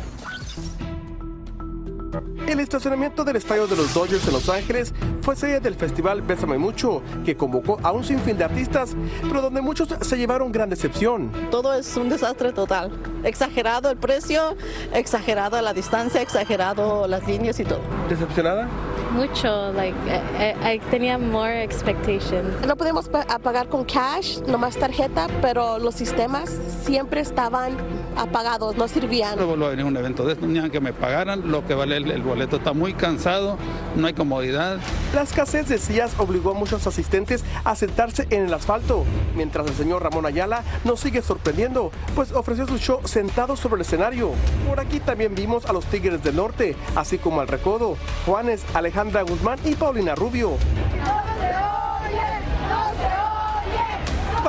El 2.47 2.61
estacionamiento 2.61 3.25
del 3.25 3.37
estadio 3.37 3.67
de 3.67 3.77
los 3.77 3.93
Dodgers 3.95 4.27
en 4.27 4.33
Los 4.35 4.49
Ángeles 4.49 4.93
fue 5.23 5.35
sede 5.37 5.61
del 5.61 5.75
festival 5.75 6.23
Bésame 6.23 6.59
Mucho, 6.59 7.03
que 7.25 7.37
convocó 7.37 7.79
a 7.83 7.93
un 7.93 8.05
sinfín 8.05 8.37
de 8.37 8.45
artistas, 8.45 8.95
pero 9.23 9.41
donde 9.41 9.61
muchos 9.63 9.89
se 10.01 10.17
llevaron 10.17 10.53
gran 10.53 10.69
decepción. 10.71 11.31
Todo 11.51 11.75
es 11.75 11.97
un 11.97 12.09
desastre 12.09 12.53
total. 12.53 12.91
Exagerado 13.25 13.91
el 13.91 13.97
precio, 13.97 14.57
exagerada 14.93 15.63
la 15.63 15.73
distancia, 15.73 16.21
exagerado 16.21 17.07
las 17.09 17.27
líneas 17.27 17.59
y 17.61 17.65
todo. 17.65 17.81
¿Decepcionada? 18.09 18.69
Mucho, 19.15 19.73
like, 19.73 19.97
I, 20.09 20.73
I- 20.73 20.75
I 20.77 20.79
tenía 20.91 21.17
more 21.19 21.63
expectation. 21.63 22.43
No 22.67 22.77
podemos 22.77 23.09
pagar 23.09 23.69
con 23.69 23.85
cash, 23.85 24.41
nomás 24.49 24.77
tarjeta, 24.77 25.29
pero 25.41 25.79
los 25.79 25.95
sistemas 25.95 26.51
siempre 26.85 27.21
estaban 27.21 27.77
apagados, 28.17 28.77
no 28.77 28.89
servían. 28.89 29.39
No 29.39 29.47
vuelvo 29.47 29.67
a 29.67 29.71
venir 29.71 29.85
a 29.85 29.89
un 29.89 29.97
evento 29.97 30.25
de 30.27 30.33
esto, 30.33 30.47
ni 30.47 30.59
aunque 30.59 30.81
me 30.81 30.93
pagaran 30.93 31.51
lo 31.51 31.65
que 31.65 31.75
vale 31.75 31.97
el, 31.97 32.04
el 32.13 32.23
boleto. 32.23 32.57
Está 32.57 32.73
muy 32.73 32.95
cansado, 32.95 33.57
no 33.97 34.07
hay 34.07 34.13
comodidad. 34.13 34.79
La 35.15 35.23
escasez 35.23 35.69
de 35.69 35.79
sillas 35.79 36.15
obligó 36.19 36.51
a 36.51 36.55
muchos 36.55 36.87
asistentes 36.87 37.45
a 37.65 37.75
sentarse 37.77 38.27
en 38.31 38.47
el 38.47 38.55
asfalto, 38.55 39.05
mientras 39.35 39.67
el 39.67 39.75
señor 39.75 40.03
Ramón 40.03 40.27
Ayala 40.27 40.63
nos 40.85 41.01
sigue 41.01 41.23
sorprendiendo, 41.23 41.91
pues 42.15 42.33
ofreció 42.33 42.67
su 42.67 42.79
show 42.79 43.01
sentado 43.05 43.57
sobre 43.57 43.77
el 43.77 43.83
escenario. 43.83 44.33
Por 44.69 44.81
aquí 44.81 45.01
también 45.01 45.35
vimos 45.35 45.67
a 45.67 45.73
los 45.73 45.87
Tigres 45.87 46.23
del 46.23 46.37
Norte, 46.37 46.77
así 46.95 47.19
como 47.19 47.41
al 47.41 47.49
Recodo, 47.49 47.97
Juanes, 48.27 48.65
Alejandra 48.75 49.23
Guzmán 49.23 49.59
y 49.65 49.75
Paulina 49.75 50.15
Rubio. 50.15 50.57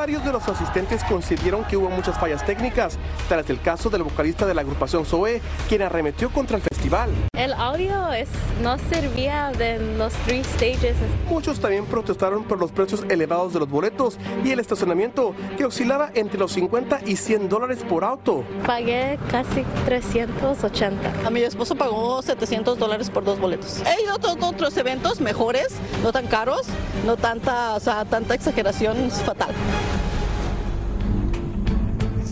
Varios 0.06 0.24
de 0.24 0.34
los 0.34 0.48
asistentes 0.48 1.04
consideraron 1.04 1.64
que 1.64 1.78
hubo 1.78 1.90
muchas 1.90 2.16
fallas 2.20 2.46
técnicas, 2.46 3.00
tras 3.28 3.50
el 3.50 3.60
caso 3.60 3.90
del 3.90 4.04
vocalista 4.04 4.46
de 4.46 4.54
la 4.54 4.62
agrupación 4.62 5.04
Zoe, 5.04 5.42
quien 5.68 5.82
arremetió 5.82 6.30
contra 6.30 6.58
el 6.58 6.62
festival. 6.62 7.10
El 7.34 7.54
audio 7.54 8.14
es, 8.14 8.30
no 8.62 8.78
servía 8.78 9.52
de 9.58 9.80
los 9.98 10.14
three 10.28 10.44
stages. 10.44 10.96
Muchos 11.28 11.60
también 11.60 11.88
protestaron 11.88 12.44
por 12.44 12.60
los 12.60 12.72
precios 12.72 13.04
elevados 13.10 13.54
de 13.54 13.62
los 13.62 13.68
boletos 13.68 14.20
y 14.44 14.52
el 14.52 14.60
estacionamiento, 14.60 15.34
que 15.58 15.66
oscilaba 15.66 16.12
entre 16.14 16.38
los 16.38 16.52
50 16.52 17.00
y 17.08 17.16
100 17.16 17.50
dólares 17.50 17.80
por 17.90 18.04
auto. 18.04 18.44
Pagué 18.64 19.18
casi 19.32 19.64
380. 19.86 21.14
A 21.26 21.32
mi 21.32 21.42
esposo 21.42 21.74
pagó 21.74 22.22
700 22.22 22.78
dólares 22.78 23.10
por 23.10 23.24
dos 23.24 23.40
boletos. 23.40 23.82
He 23.82 24.04
ido 24.04 24.12
a 24.12 24.16
otros, 24.18 24.38
otros 24.40 24.78
eventos 24.78 25.20
mejores, 25.20 25.70
no 26.04 26.12
tan 26.12 26.28
caros, 26.28 26.68
no 27.08 27.18
tanta, 27.18 27.74
o 27.74 27.80
sea, 27.80 28.06
tanta 28.06 28.36
exageración 28.36 28.98
es 28.98 29.24
fatal. 29.24 29.50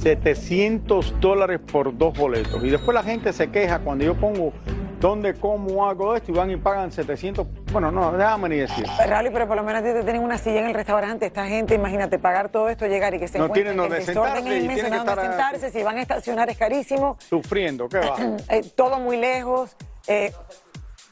700 0.03 1.21
dólares 1.21 1.61
por 1.71 1.97
dos 1.97 2.17
boletos. 2.17 2.61
Y 2.61 2.69
después 2.69 2.93
la 2.93 3.03
gente 3.03 3.31
se 3.31 3.49
queja 3.49 3.79
cuando 3.79 4.03
yo 4.03 4.15
pongo 4.15 4.51
dónde, 4.99 5.33
cómo 5.33 5.87
hago 5.87 6.13
esto 6.13 6.31
y 6.31 6.35
van 6.35 6.51
y 6.51 6.57
pagan 6.57 6.91
700. 6.91 7.47
Bueno, 7.71 7.89
no, 7.89 8.11
déjame 8.11 8.49
ni 8.49 8.57
decir. 8.57 8.85
Rally, 9.07 9.29
pero 9.31 9.47
por 9.47 9.55
lo 9.55 9.63
menos 9.63 9.81
te 9.81 10.03
tienen 10.03 10.21
una 10.21 10.37
silla 10.37 10.59
en 10.59 10.67
el 10.67 10.73
restaurante. 10.73 11.27
Esta 11.27 11.47
gente, 11.47 11.75
imagínate, 11.75 12.19
pagar 12.19 12.49
todo 12.49 12.67
esto, 12.67 12.85
llegar 12.85 13.13
y 13.13 13.19
que 13.19 13.29
se 13.29 13.39
No 13.39 13.49
tienen 13.49 13.77
donde 13.77 14.01
sentarse 14.01 14.39
es 14.39 14.63
inmenso, 14.63 14.73
tienen 14.73 14.91
no 14.91 15.05
donde 15.05 15.21
sentarse, 15.21 15.71
si 15.71 15.83
van 15.83 15.97
a 15.97 16.01
estacionar 16.01 16.49
es 16.49 16.57
carísimo. 16.57 17.17
Sufriendo, 17.29 17.87
¿qué 17.87 17.99
va? 17.99 18.17
Eh, 18.49 18.61
todo 18.75 18.99
muy 18.99 19.15
lejos 19.15 19.75
eh, 20.07 20.33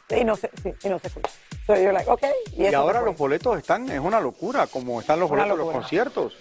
y 0.09 0.25
no 0.25 0.35
se, 0.35 0.49
sí, 0.61 0.73
y 0.83 0.89
no 0.89 0.99
se 0.99 1.07
escucha. 1.07 1.29
So 1.65 1.75
you're 1.75 1.93
like, 1.93 2.09
okay, 2.09 2.31
y, 2.57 2.73
ahora 2.73 3.01
los 3.01 3.15
boletos 3.15 3.57
están, 3.57 3.89
es 3.89 3.99
una 3.99 4.19
locura, 4.19 4.67
como 4.67 4.99
están 4.99 5.19
los 5.19 5.31
Una 5.31 5.43
boletos 5.43 5.59
de 5.59 5.63
los 5.65 5.73
conciertos. 5.73 6.37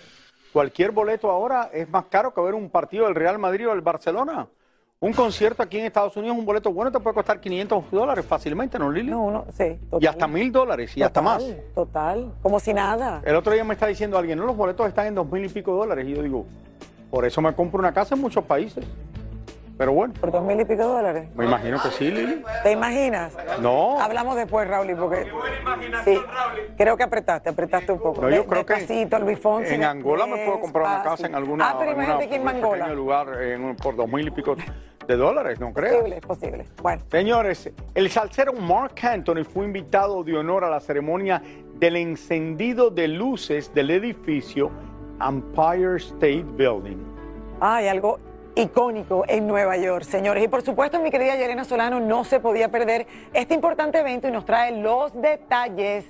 Cualquier 0.53 0.91
boleto 0.91 1.31
ahora 1.31 1.71
es 1.73 1.89
más 1.89 2.07
caro 2.07 2.35
que 2.35 2.41
ver 2.41 2.55
un 2.55 2.71
partido 2.71 3.07
del 3.07 3.15
Real 3.15 3.39
Madrid 3.39 3.69
o 3.69 3.71
del 3.71 3.83
Barcelona. 3.83 4.49
Un 4.99 5.13
concierto 5.15 5.63
aquí 5.63 5.79
en 5.79 5.87
Estados 5.87 6.15
Unidos, 6.17 6.37
un 6.37 6.45
boleto 6.45 6.73
bueno 6.73 6.93
te 6.93 7.01
puede 7.01 7.15
costar 7.15 7.41
500 7.41 7.91
dólares 7.91 8.27
fácilmente, 8.27 8.79
¿no, 8.79 8.91
Lili? 8.91 9.11
No, 9.11 9.31
no, 9.31 9.47
sí. 9.57 9.79
Y 9.99 10.07
hasta 10.07 10.27
mil 10.27 10.53
dólares 10.53 10.95
y 10.95 11.03
hasta 11.03 11.23
más. 11.23 11.39
Total, 11.39 11.65
Total, 11.75 12.33
como 12.43 12.61
si 12.61 12.75
nada. 12.75 13.23
El 13.25 13.35
otro 13.37 13.55
día 13.55 13.65
me 13.65 13.75
está 13.75 13.87
diciendo 13.87 14.19
alguien, 14.19 14.39
no, 14.39 14.45
los 14.45 14.57
boletos 14.57 14.87
están 14.87 15.07
en 15.07 15.15
dos 15.15 15.31
mil 15.31 15.43
y 15.45 15.49
pico 15.49 15.73
dólares. 15.75 16.07
Y 16.07 16.15
yo 16.15 16.23
digo, 16.23 16.45
por 17.11 17.25
eso 17.25 17.41
me 17.41 17.55
compro 17.55 17.79
una 17.79 17.95
casa 17.95 18.15
en 18.15 18.21
muchos 18.21 18.45
países. 18.45 18.85
Pero 19.81 19.95
bueno. 19.95 20.13
¿Por 20.21 20.31
dos 20.31 20.45
mil 20.45 20.61
y 20.61 20.65
pico 20.67 20.83
dólares? 20.85 21.31
Me 21.35 21.47
imagino 21.47 21.81
que 21.83 21.89
sí, 21.93 22.11
Lili. 22.11 22.45
¿Te 22.63 22.71
imaginas? 22.73 23.33
No. 23.63 23.99
Hablamos 23.99 24.37
después, 24.37 24.69
Raúl, 24.69 24.95
porque... 24.95 25.27
Sí, 26.05 26.21
creo 26.77 26.99
que 26.99 27.03
apretaste, 27.05 27.49
apretaste 27.49 27.91
un 27.93 27.99
poco. 27.99 28.21
No, 28.21 28.29
yo 28.29 28.43
De- 28.43 28.47
creo 28.47 28.67
que 28.67 29.09
Luis 29.25 29.39
Fonsi, 29.39 29.73
En 29.77 29.85
Angola 29.85 30.27
me 30.27 30.45
puedo 30.45 30.61
comprar 30.61 30.85
una 30.85 31.03
casa 31.03 31.27
en 31.29 31.35
alguna, 31.35 31.71
Ah, 31.71 31.77
pero 31.79 31.93
imagínate 31.93 32.29
que 32.29 32.35
en 32.37 32.47
Angola. 32.47 32.89
lugar 32.93 33.43
en 33.43 33.65
un- 33.65 33.77
por 33.77 33.97
dos 33.97 34.07
mil 34.07 34.29
y 34.29 34.31
pico 34.31 34.55
de 35.09 35.17
dólares, 35.17 35.59
no 35.59 35.73
creo. 35.73 35.95
Posible, 36.01 36.17
es 36.17 36.27
posible. 36.27 36.67
Bueno. 36.83 37.03
Señores, 37.11 37.71
el 37.95 38.11
salsero 38.11 38.53
Mark 38.53 38.97
Anthony 39.03 39.45
fue 39.51 39.65
invitado 39.65 40.23
de 40.23 40.37
honor 40.37 40.63
a 40.63 40.69
la 40.69 40.81
ceremonia 40.81 41.41
del 41.77 41.97
encendido 41.97 42.91
de 42.91 43.09
luces 43.09 43.73
del 43.73 43.93
edificio 43.93 44.71
Empire 45.27 45.97
State 45.97 46.45
Building. 46.59 46.99
Hay 47.63 47.89
algo 47.89 48.19
icónico 48.55 49.25
en 49.29 49.47
Nueva 49.47 49.77
York, 49.77 50.05
señores. 50.05 50.45
Y 50.45 50.49
por 50.49 50.63
supuesto, 50.63 51.01
mi 51.01 51.11
querida 51.11 51.37
Yelena 51.37 51.65
Solano 51.65 52.01
no 52.01 52.25
se 52.25 52.41
podía 52.41 52.71
perder 52.71 53.07
este 53.33 53.55
importante 53.55 53.99
evento 53.99 54.29
y 54.29 54.31
nos 54.31 54.45
trae 54.45 54.73
los 54.73 55.13
detalles. 55.21 56.07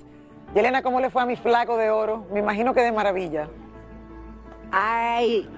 Yelena, 0.53 0.81
¿cómo 0.81 0.99
le 0.99 1.09
fue 1.09 1.21
a 1.21 1.25
mi 1.25 1.35
flaco 1.35 1.77
de 1.77 1.89
oro? 1.89 2.25
Me 2.31 2.39
imagino 2.39 2.73
que 2.73 2.81
de 2.81 2.91
maravilla. 2.91 3.49
Ay, 4.71 5.49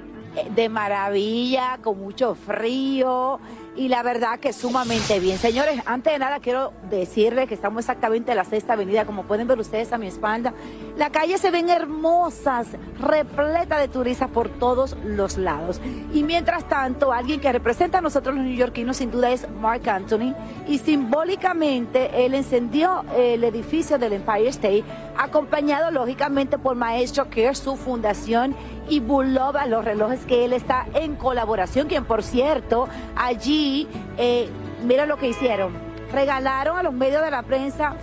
de 0.56 0.70
maravilla, 0.70 1.80
con 1.82 2.00
mucho 2.00 2.36
frío 2.36 3.40
y 3.76 3.88
la 3.88 4.04
verdad 4.04 4.40
que 4.40 4.54
sumamente 4.54 5.20
bien. 5.20 5.38
Señores, 5.38 5.82
antes 5.86 6.14
de 6.14 6.20
nada 6.20 6.40
quiero 6.40 6.74
decirles 6.90 7.48
que 7.48 7.56
estamos 7.56 7.80
exactamente 7.80 8.32
en 8.32 8.38
la 8.38 8.46
sexta 8.46 8.74
avenida, 8.74 9.06
como 9.06 9.24
pueden 9.24 9.48
ver 9.48 9.60
ustedes 9.60 9.92
a 9.94 9.98
mi 9.98 10.08
espalda. 10.08 10.54
La 10.98 11.10
calle 11.10 11.38
se 11.38 11.50
ven 11.50 11.70
hermosas, 11.70 12.68
repleta 13.00 13.80
de 13.80 13.88
turistas 13.88 14.30
por 14.30 14.50
todos 14.50 14.96
los 15.04 15.38
lados. 15.38 15.82
Y 16.14 16.24
mientras 16.24 16.68
tanto, 16.68 17.12
alguien 17.12 17.40
que 17.40 17.52
representa 17.52 17.98
a 17.98 18.02
nosotros 18.02 18.36
los 18.36 18.44
neoyorquinos 18.44 18.98
sin 18.98 19.12
duda 19.12 19.32
es 19.32 19.50
Mark 19.60 19.90
Anthony 19.90 20.36
y 20.68 20.78
simbólicamente 20.78 22.26
él 22.26 22.36
encendió 22.36 23.04
el 23.16 23.44
edificio 23.44 23.98
del 23.98 24.14
Empire 24.14 24.50
State, 24.50 24.84
acompañado 25.18 25.90
lógicamente 25.90 26.58
por 26.58 26.76
Maestro 26.76 27.26
Care, 27.30 27.56
su 27.56 27.76
fundación 27.76 28.56
y 28.90 29.00
Bulova, 29.00 29.66
los 29.66 29.84
relojes 29.84 30.26
que 30.26 30.46
él 30.46 30.54
está 30.54 30.86
en 30.94 31.16
colaboración, 31.16 31.88
quien 31.88 32.06
por 32.06 32.24
cierto, 32.24 32.88
allí, 33.16 33.88
eh, 34.18 34.50
mira 34.86 35.06
lo 35.06 35.18
que 35.18 35.28
hicieron, 35.28 35.74
regalaron 36.12 36.78
a 36.78 36.84
los 36.84 36.94
medios 36.94 37.24
de 37.24 37.32
la 37.32 37.44
prensa 37.44 37.96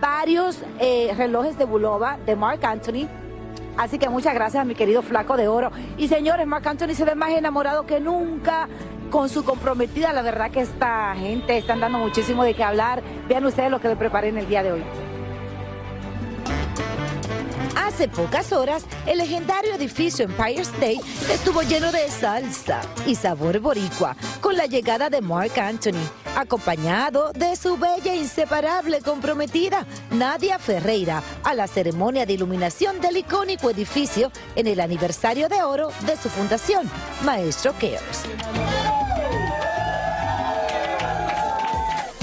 varios 0.00 0.64
eh, 0.80 1.14
relojes 1.16 1.56
de 1.56 1.64
Bulova 1.64 2.18
de 2.26 2.34
Mark 2.34 2.64
Anthony. 2.64 3.08
Así 3.76 3.98
que 3.98 4.08
muchas 4.08 4.34
gracias 4.34 4.60
a 4.60 4.64
mi 4.64 4.74
querido 4.74 5.00
flaco 5.00 5.36
de 5.36 5.48
oro. 5.48 5.70
Y 5.96 6.08
señores, 6.08 6.46
Mark 6.46 6.66
Anthony 6.66 6.94
se 6.94 7.04
ve 7.04 7.14
más 7.14 7.30
enamorado 7.30 7.86
que 7.86 8.00
nunca 8.00 8.68
con 9.10 9.28
su 9.28 9.44
comprometida. 9.44 10.12
La 10.12 10.22
verdad 10.22 10.50
que 10.50 10.60
esta 10.60 11.14
gente 11.14 11.56
están 11.56 11.80
dando 11.80 11.98
muchísimo 11.98 12.42
de 12.42 12.54
qué 12.54 12.64
hablar. 12.64 13.02
Vean 13.28 13.46
ustedes 13.46 13.70
lo 13.70 13.80
que 13.80 13.88
le 13.88 13.96
preparé 13.96 14.28
en 14.28 14.38
el 14.38 14.48
día 14.48 14.62
de 14.62 14.72
hoy. 14.72 14.82
Hace 17.76 18.08
pocas 18.08 18.52
horas, 18.52 18.84
el 19.06 19.18
legendario 19.18 19.74
edificio 19.74 20.24
Empire 20.24 20.62
State 20.62 21.00
estuvo 21.32 21.62
lleno 21.62 21.90
de 21.90 22.08
salsa 22.08 22.80
y 23.06 23.14
sabor 23.14 23.58
boricua 23.60 24.16
con 24.40 24.56
la 24.56 24.66
llegada 24.66 25.08
de 25.08 25.20
Mark 25.20 25.58
Anthony, 25.58 26.02
acompañado 26.36 27.32
de 27.32 27.56
su 27.56 27.76
bella 27.76 28.12
e 28.12 28.18
inseparable 28.18 29.00
comprometida, 29.00 29.86
Nadia 30.10 30.58
Ferreira, 30.58 31.22
a 31.44 31.54
la 31.54 31.66
ceremonia 31.66 32.26
de 32.26 32.34
iluminación 32.34 33.00
del 33.00 33.18
icónico 33.18 33.70
edificio 33.70 34.30
en 34.54 34.66
el 34.66 34.80
aniversario 34.80 35.48
de 35.48 35.62
oro 35.62 35.90
de 36.06 36.16
su 36.16 36.28
fundación, 36.28 36.90
Maestro 37.24 37.72
Cares. 37.72 38.91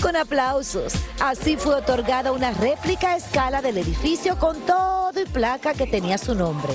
Con 0.01 0.15
aplausos, 0.15 0.93
así 1.19 1.57
fue 1.57 1.75
otorgada 1.75 2.31
una 2.31 2.51
réplica 2.51 3.11
a 3.11 3.17
escala 3.17 3.61
del 3.61 3.77
edificio 3.77 4.39
con 4.39 4.57
todo 4.61 5.11
y 5.21 5.25
placa 5.25 5.73
que 5.73 5.87
tenía 5.87 6.17
su 6.17 6.35
nombre. 6.35 6.73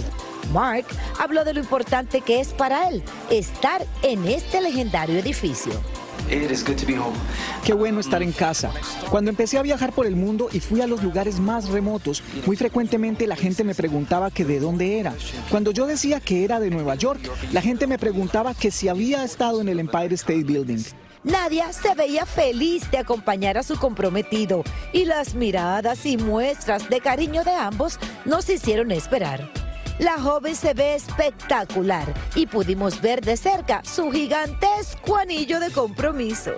Mark 0.53 0.85
habló 1.19 1.43
de 1.45 1.55
lo 1.55 1.61
importante 1.61 2.21
que 2.21 2.41
es 2.41 2.49
para 2.49 2.89
él 2.91 3.03
estar 3.31 3.87
en 4.03 4.27
este 4.29 4.61
legendario 4.61 5.19
edificio. 5.19 5.73
Qué 7.65 7.73
bueno 7.73 8.01
estar 8.01 8.23
en 8.23 8.33
casa. 8.33 8.71
Cuando 9.11 9.31
empecé 9.31 9.57
a 9.59 9.63
viajar 9.63 9.93
por 9.93 10.07
el 10.07 10.17
mundo 10.17 10.49
y 10.53 10.61
fui 10.61 10.83
a 10.83 10.87
los 10.87 11.03
lugares 11.03 11.41
más 11.41 11.71
remotos, 11.71 12.23
muy 12.45 12.57
frecuentemente 12.57 13.27
la 13.27 13.37
gente 13.37 13.65
me 13.65 13.75
preguntaba 13.75 14.31
que 14.31 14.45
de 14.45 14.61
dónde 14.61 14.99
era. 14.99 15.15
Cuando 15.51 15.71
yo 15.71 15.87
decía 15.87 16.21
que 16.21 16.45
era 16.45 16.61
de 16.61 16.69
Nueva 16.69 16.95
York, 16.95 17.21
la 17.53 17.63
gente 17.63 17.87
me 17.87 17.99
preguntaba 17.99 18.55
que 18.55 18.71
si 18.71 18.89
había 18.89 19.25
estado 19.25 19.63
en 19.63 19.69
el 19.69 19.81
Empire 19.81 20.15
State 20.15 20.45
Building. 20.45 20.85
Nadia 21.25 21.73
se 21.73 21.95
veía 21.95 22.27
feliz 22.27 22.91
de 22.91 22.99
acompañar 22.99 23.57
a 23.57 23.63
su 23.63 23.79
comprometido 23.79 24.63
y 24.93 25.07
las 25.07 25.35
miradas 25.35 26.05
y 26.05 26.19
muestras 26.19 26.91
de 26.91 27.01
cariño 27.01 27.43
de 27.45 27.53
ambos 27.53 27.99
nos 28.27 28.49
hicieron 28.51 28.91
esperar. 28.91 29.51
La 29.99 30.21
joven 30.21 30.55
se 30.55 30.75
ve 30.75 30.95
espectacular 30.95 32.13
y 32.35 32.47
pudimos 32.47 33.01
ver 33.01 33.23
de 33.23 33.39
cerca 33.39 33.81
su 33.85 34.11
gigantesco 34.11 35.17
anillo 35.17 35.61
de 35.61 35.71
compromiso. 35.71 36.53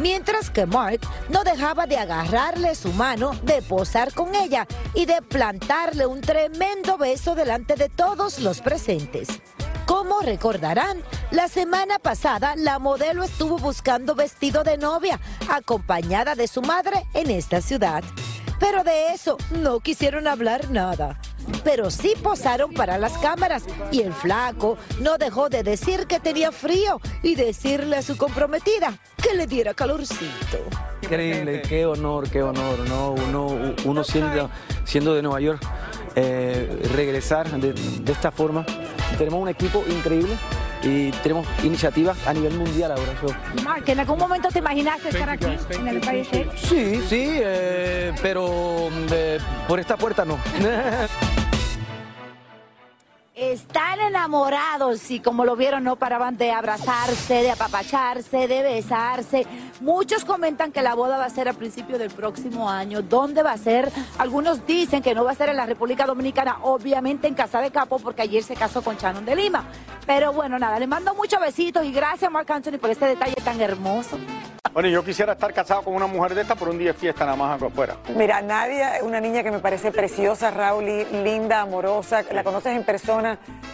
Mientras 0.00 0.50
que 0.50 0.66
Mark 0.66 1.00
no 1.28 1.42
dejaba 1.42 1.86
de 1.86 1.96
agarrarle 1.96 2.74
su 2.74 2.92
mano, 2.92 3.32
de 3.42 3.62
posar 3.62 4.12
con 4.12 4.34
ella 4.34 4.66
y 4.92 5.06
de 5.06 5.22
plantarle 5.22 6.06
un 6.06 6.20
tremendo 6.20 6.98
beso 6.98 7.34
delante 7.34 7.74
de 7.74 7.88
todos 7.88 8.38
los 8.40 8.60
presentes. 8.60 9.28
Como 10.06 10.20
recordarán, 10.20 11.02
la 11.30 11.48
semana 11.48 11.98
pasada 11.98 12.56
la 12.56 12.78
modelo 12.78 13.24
estuvo 13.24 13.56
buscando 13.56 14.14
vestido 14.14 14.62
de 14.62 14.76
novia, 14.76 15.18
acompañada 15.48 16.34
de 16.34 16.46
su 16.46 16.60
madre 16.60 17.06
en 17.14 17.30
esta 17.30 17.62
ciudad. 17.62 18.04
Pero 18.60 18.84
de 18.84 19.14
eso 19.14 19.38
no 19.62 19.80
quisieron 19.80 20.26
hablar 20.26 20.70
nada. 20.70 21.18
Pero 21.64 21.90
sí 21.90 22.12
posaron 22.22 22.74
para 22.74 22.98
las 22.98 23.16
cámaras 23.16 23.64
y 23.92 24.02
el 24.02 24.12
flaco 24.12 24.76
no 25.00 25.16
dejó 25.16 25.48
de 25.48 25.62
decir 25.62 26.06
que 26.06 26.20
tenía 26.20 26.52
frío 26.52 27.00
y 27.22 27.34
decirle 27.34 27.96
a 27.96 28.02
su 28.02 28.18
comprometida 28.18 28.98
que 29.22 29.32
le 29.34 29.46
diera 29.46 29.72
calorcito. 29.72 30.58
Increíble, 31.00 31.62
qué 31.66 31.86
honor, 31.86 32.28
qué 32.28 32.42
honor, 32.42 32.78
¿no? 32.90 33.12
Uno, 33.12 33.74
uno 33.86 34.04
siendo, 34.04 34.50
siendo 34.84 35.14
de 35.14 35.22
Nueva 35.22 35.40
York, 35.40 35.62
eh, 36.16 36.88
regresar 36.94 37.50
de, 37.50 37.72
de 37.72 38.12
esta 38.12 38.30
forma. 38.30 38.64
Tenemos 39.18 39.40
un 39.40 39.48
equipo 39.48 39.84
increíble 39.88 40.34
y 40.82 41.10
tenemos 41.22 41.46
iniciativas 41.62 42.26
a 42.26 42.32
nivel 42.32 42.54
mundial 42.54 42.92
ahora. 42.92 43.12
Mark, 43.64 43.84
¿en 43.86 44.00
algún 44.00 44.18
momento 44.18 44.48
te 44.48 44.58
imaginaste 44.58 45.08
estar 45.08 45.30
aquí 45.30 45.46
en 45.70 45.88
el 45.88 45.96
State? 45.96 46.50
Sí, 46.56 47.00
sí, 47.08 47.26
eh, 47.42 48.12
pero 48.22 48.88
eh, 49.12 49.38
por 49.66 49.80
esta 49.80 49.96
puerta 49.96 50.24
no. 50.24 50.38
Están 53.34 54.00
enamorados 54.00 55.10
y 55.10 55.18
como 55.18 55.44
lo 55.44 55.56
vieron 55.56 55.82
no 55.82 55.96
paraban 55.96 56.36
de 56.36 56.52
abrazarse, 56.52 57.42
de 57.42 57.50
apapacharse, 57.50 58.46
de 58.46 58.62
besarse. 58.62 59.44
Muchos 59.80 60.24
comentan 60.24 60.70
que 60.70 60.82
la 60.82 60.94
boda 60.94 61.18
va 61.18 61.24
a 61.24 61.30
ser 61.30 61.48
a 61.48 61.52
principio 61.52 61.98
del 61.98 62.10
próximo 62.10 62.70
año. 62.70 63.02
¿Dónde 63.02 63.42
va 63.42 63.50
a 63.50 63.58
ser? 63.58 63.90
Algunos 64.18 64.64
dicen 64.68 65.02
que 65.02 65.16
no 65.16 65.24
va 65.24 65.32
a 65.32 65.34
ser 65.34 65.48
en 65.48 65.56
la 65.56 65.66
República 65.66 66.06
Dominicana, 66.06 66.58
obviamente 66.62 67.26
en 67.26 67.34
Casa 67.34 67.60
de 67.60 67.72
Capo, 67.72 67.98
porque 67.98 68.22
ayer 68.22 68.44
se 68.44 68.54
casó 68.54 68.82
con 68.82 68.98
Shannon 68.98 69.24
de 69.24 69.34
Lima. 69.34 69.64
Pero 70.06 70.32
bueno, 70.32 70.56
nada, 70.56 70.78
le 70.78 70.86
mando 70.86 71.12
muchos 71.16 71.40
besitos 71.40 71.84
y 71.84 71.90
gracias 71.90 72.30
Marc 72.30 72.48
Anthony 72.48 72.78
por 72.78 72.90
este 72.90 73.06
detalle 73.06 73.34
tan 73.44 73.60
hermoso. 73.60 74.16
Bueno, 74.74 74.88
yo 74.88 75.04
quisiera 75.04 75.34
estar 75.34 75.54
casado 75.54 75.82
con 75.82 75.94
una 75.94 76.08
mujer 76.08 76.34
de 76.34 76.42
esta 76.42 76.56
por 76.56 76.68
un 76.68 76.78
día 76.78 76.92
de 76.92 76.98
fiesta 76.98 77.24
nada 77.24 77.36
más 77.36 77.56
acá 77.56 77.66
afuera. 77.66 77.96
Mira, 78.16 78.42
Nadia 78.42 78.96
es 78.96 79.04
una 79.04 79.20
niña 79.20 79.44
que 79.44 79.52
me 79.52 79.60
parece 79.60 79.92
preciosa, 79.92 80.50
Raúl, 80.50 80.88
y 80.88 81.04
linda, 81.22 81.60
amorosa, 81.60 82.24
la 82.32 82.42
conoces 82.42 82.76
en 82.76 82.82
persona 82.82 83.23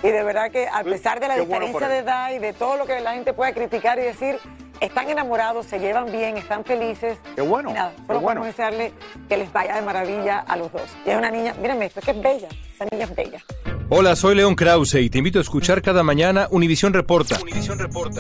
y 0.03 0.09
de 0.09 0.23
verdad 0.23 0.51
que 0.51 0.67
a 0.69 0.83
pesar 0.85 1.21
de 1.21 1.29
la 1.29 1.35
Qué 1.35 1.43
diferencia 1.43 1.89
de 1.89 1.99
edad 1.99 2.33
y 2.33 2.39
de 2.39 2.53
todo 2.53 2.77
lo 2.77 2.87
que 2.87 3.01
la 3.01 3.13
gente 3.15 3.33
puede 3.33 3.53
criticar 3.53 3.99
y 3.99 4.03
decir, 4.03 4.39
están 4.81 5.11
enamorados, 5.11 5.67
se 5.67 5.79
llevan 5.79 6.11
bien, 6.11 6.37
están 6.37 6.65
felices. 6.65 7.19
Qué 7.35 7.43
bueno, 7.43 7.71
Y 7.71 7.75
nada, 7.75 7.93
solo 8.07 8.21
bueno. 8.21 8.41
podemos 8.41 8.47
desearle 8.47 8.93
que 9.29 9.37
les 9.37 9.53
vaya 9.53 9.77
de 9.77 9.83
maravilla 9.83 10.39
a 10.39 10.57
los 10.57 10.73
dos. 10.73 10.83
Y 11.07 11.11
es 11.11 11.17
una 11.19 11.31
niña, 11.31 11.55
mírame 11.61 11.87
esto, 11.87 12.01
es 12.01 12.07
que 12.07 12.13
es 12.13 12.23
bella, 12.23 12.49
esa 12.75 12.87
niña 12.91 13.05
es 13.05 13.15
bella. 13.15 13.45
Hola, 13.93 14.15
soy 14.15 14.37
León 14.37 14.55
Krause 14.55 14.95
y 14.95 15.11
te 15.11 15.19
invito 15.19 15.41
a 15.41 15.43
escuchar 15.43 15.83
cada 15.83 16.03
mañana 16.05 16.47
Univisión 16.51 16.93
Reporta. 16.93 17.39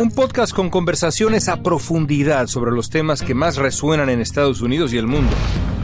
Un 0.01 0.11
podcast 0.11 0.53
con 0.53 0.69
conversaciones 0.69 1.49
a 1.49 1.63
profundidad 1.63 2.49
sobre 2.49 2.73
los 2.73 2.91
temas 2.91 3.23
que 3.23 3.35
más 3.35 3.57
resuenan 3.57 4.11
en 4.11 4.21
Estados 4.21 4.63
Unidos 4.63 4.93
y 4.93 4.99
el 4.99 5.07
mundo. 5.07 5.33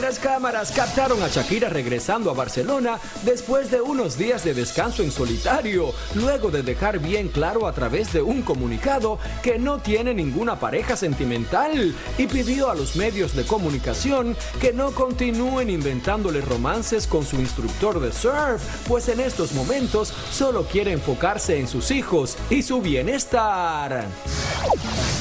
Nuestras 0.00 0.20
cámaras 0.20 0.70
captaron 0.70 1.20
a 1.24 1.26
Shakira 1.26 1.68
regresando 1.68 2.30
a 2.30 2.34
Barcelona 2.34 3.00
después 3.24 3.68
de 3.68 3.80
unos 3.80 4.16
días 4.16 4.44
de 4.44 4.54
descanso 4.54 5.02
en 5.02 5.10
solitario, 5.10 5.92
luego 6.14 6.52
de 6.52 6.62
dejar 6.62 7.00
bien 7.00 7.26
claro 7.26 7.66
a 7.66 7.72
través 7.72 8.12
de 8.12 8.22
un 8.22 8.42
comunicado 8.42 9.18
que 9.42 9.58
no 9.58 9.78
tiene 9.78 10.14
ninguna 10.14 10.60
pareja 10.60 10.94
sentimental 10.94 11.96
y 12.16 12.26
pidió 12.28 12.70
a 12.70 12.76
los 12.76 12.94
medios 12.94 13.34
de 13.34 13.42
comunicación 13.42 14.36
que 14.60 14.72
no 14.72 14.92
continúen 14.92 15.68
inventándole 15.68 16.42
romances 16.42 17.08
con 17.08 17.26
su 17.26 17.34
instructor 17.40 17.98
de 17.98 18.12
surf, 18.12 18.62
pues 18.86 19.08
en 19.08 19.18
estos 19.18 19.50
momentos 19.50 20.14
solo 20.30 20.62
quiere 20.68 20.92
enfocarse 20.92 21.58
en 21.58 21.66
sus 21.66 21.90
hijos 21.90 22.38
y 22.50 22.62
su 22.62 22.80
bienestar. 22.80 24.06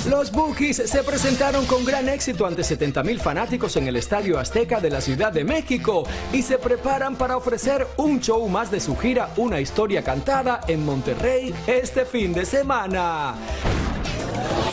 Los 0.07 0.31
Bookies 0.31 0.77
se 0.85 1.03
presentaron 1.03 1.65
con 1.65 1.83
gran 1.83 2.07
éxito 2.07 2.45
ante 2.45 2.63
70 2.63 3.03
mil 3.03 3.19
fanáticos 3.19 3.75
en 3.75 3.87
el 3.87 3.97
Estadio 3.97 4.39
Azteca 4.39 4.66
de 4.67 4.89
la 4.89 4.99
Ciudad 4.99 5.31
de 5.31 5.45
México 5.45 6.03
y 6.33 6.41
se 6.41 6.57
preparan 6.57 7.15
para 7.15 7.37
ofrecer 7.37 7.87
un 7.95 8.19
show 8.19 8.47
más 8.49 8.69
de 8.69 8.81
su 8.81 8.97
gira 8.97 9.31
Una 9.37 9.61
historia 9.61 10.03
cantada 10.03 10.59
en 10.67 10.85
Monterrey 10.85 11.55
este 11.65 12.03
fin 12.03 12.33
de 12.33 12.45
semana. 12.45 13.35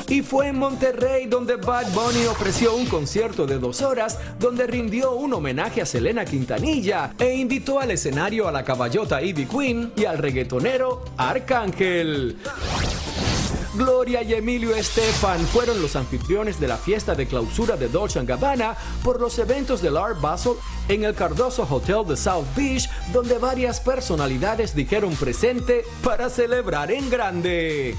Y 0.08 0.22
fue 0.22 0.48
en 0.48 0.58
Monterrey 0.58 1.26
donde 1.26 1.56
Bad 1.56 1.92
Bunny 1.92 2.26
ofreció 2.26 2.74
un 2.74 2.86
concierto 2.86 3.46
de 3.46 3.58
dos 3.58 3.82
horas 3.82 4.18
donde 4.38 4.66
rindió 4.66 5.12
un 5.12 5.32
homenaje 5.32 5.80
a 5.80 5.86
Selena 5.86 6.24
Quintanilla 6.24 7.14
e 7.18 7.36
invitó 7.36 7.78
al 7.78 7.92
escenario 7.92 8.48
a 8.48 8.52
la 8.52 8.64
caballota 8.64 9.22
Ivy 9.22 9.46
Queen 9.46 9.92
y 9.96 10.06
al 10.06 10.18
reggaetonero 10.18 11.04
Arcángel. 11.16 12.36
Gloria 13.74 14.22
y 14.22 14.34
Emilio 14.34 14.74
Estefan 14.74 15.40
fueron 15.46 15.82
los 15.82 15.96
anfitriones 15.96 16.60
de 16.60 16.68
la 16.68 16.76
fiesta 16.76 17.14
de 17.14 17.26
clausura 17.26 17.76
de 17.76 17.88
Dolce 17.88 18.24
Gabbana 18.24 18.76
por 19.02 19.20
los 19.20 19.38
eventos 19.38 19.82
del 19.82 19.96
Art 19.96 20.20
Basel 20.20 20.52
en 20.88 21.04
el 21.04 21.14
Cardoso 21.14 21.66
Hotel 21.68 22.06
de 22.06 22.16
South 22.16 22.46
Beach, 22.54 22.88
donde 23.12 23.38
varias 23.38 23.80
personalidades 23.80 24.76
dijeron 24.76 25.16
presente 25.16 25.84
para 26.04 26.30
celebrar 26.30 26.92
en 26.92 27.10
grande. 27.10 27.96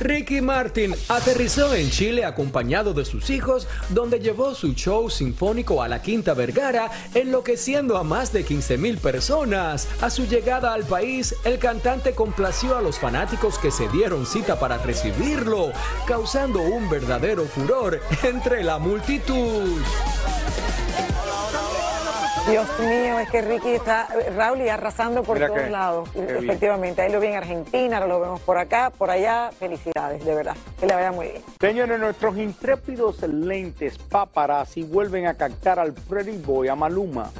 Ricky 0.00 0.40
Martin 0.40 0.94
aterrizó 1.08 1.74
en 1.74 1.90
Chile 1.90 2.24
acompañado 2.24 2.92
de 2.92 3.04
sus 3.04 3.30
hijos, 3.30 3.66
donde 3.88 4.20
llevó 4.20 4.54
su 4.54 4.74
show 4.74 5.08
sinfónico 5.08 5.82
a 5.82 5.88
la 5.88 6.02
Quinta 6.02 6.34
Vergara, 6.34 6.90
enloqueciendo 7.14 7.96
a 7.96 8.04
más 8.04 8.32
de 8.32 8.44
15 8.44 8.76
mil 8.78 8.98
personas. 8.98 9.88
A 10.02 10.10
su 10.10 10.26
llegada 10.26 10.74
al 10.74 10.84
país, 10.84 11.34
el 11.44 11.58
cantante 11.58 12.12
complació 12.12 12.76
a 12.76 12.82
los 12.82 12.98
fanáticos 12.98 13.58
que 13.58 13.70
se 13.70 13.88
dieron 13.88 14.26
cita 14.26 14.58
para 14.58 14.78
recibirlo, 14.78 15.72
causando 16.06 16.60
un 16.60 16.90
verdadero 16.90 17.44
furor 17.46 18.00
entre 18.22 18.62
la 18.62 18.78
multitud. 18.78 19.80
Dios 22.48 22.68
mío, 22.78 23.18
es 23.18 23.28
que 23.28 23.42
Ricky 23.42 23.70
está, 23.70 24.06
Raúl, 24.36 24.60
y 24.60 24.68
arrasando 24.68 25.24
por 25.24 25.34
Mira 25.36 25.48
todos 25.48 25.62
qué- 25.62 25.70
lados. 25.70 26.08
qué 26.10 26.20
bien. 26.22 26.44
Efectivamente, 26.44 27.02
ahí 27.02 27.10
lo 27.10 27.18
vi 27.18 27.26
en 27.26 27.36
Argentina, 27.36 27.96
ahora 27.96 28.06
lo 28.06 28.20
vemos 28.20 28.40
por 28.40 28.56
acá, 28.56 28.90
por 28.96 29.10
allá. 29.10 29.50
Felicidades, 29.58 30.24
de 30.24 30.32
verdad. 30.34 30.54
Que 30.78 30.86
le 30.86 30.94
vaya 30.94 31.10
muy 31.10 31.26
bien. 31.28 31.42
Señores, 31.60 31.98
nuestros 31.98 32.36
intrépidos 32.36 33.20
lentes 33.22 33.98
paparazzi 33.98 34.84
vuelven 34.84 35.26
a 35.26 35.34
captar 35.34 35.80
al 35.80 35.92
Pretty 35.92 36.36
Boy, 36.38 36.68
a 36.68 36.76
Maluma, 36.76 37.30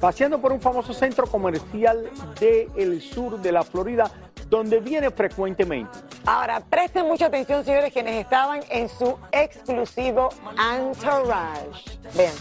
paseando 0.00 0.40
por 0.40 0.52
un 0.52 0.60
famoso 0.60 0.92
centro 0.92 1.26
comercial 1.28 2.10
del 2.40 3.00
sur 3.00 3.38
de 3.40 3.52
la 3.52 3.62
Florida, 3.62 4.10
donde 4.50 4.80
viene 4.80 5.10
frecuentemente. 5.12 5.96
Ahora, 6.26 6.58
presten 6.60 7.06
mucha 7.06 7.26
atención, 7.26 7.64
señores, 7.64 7.92
quienes 7.92 8.16
estaban 8.20 8.60
en 8.68 8.88
su 8.88 9.16
exclusivo 9.30 10.30
entourage. 10.76 11.98
Vean. 12.14 12.34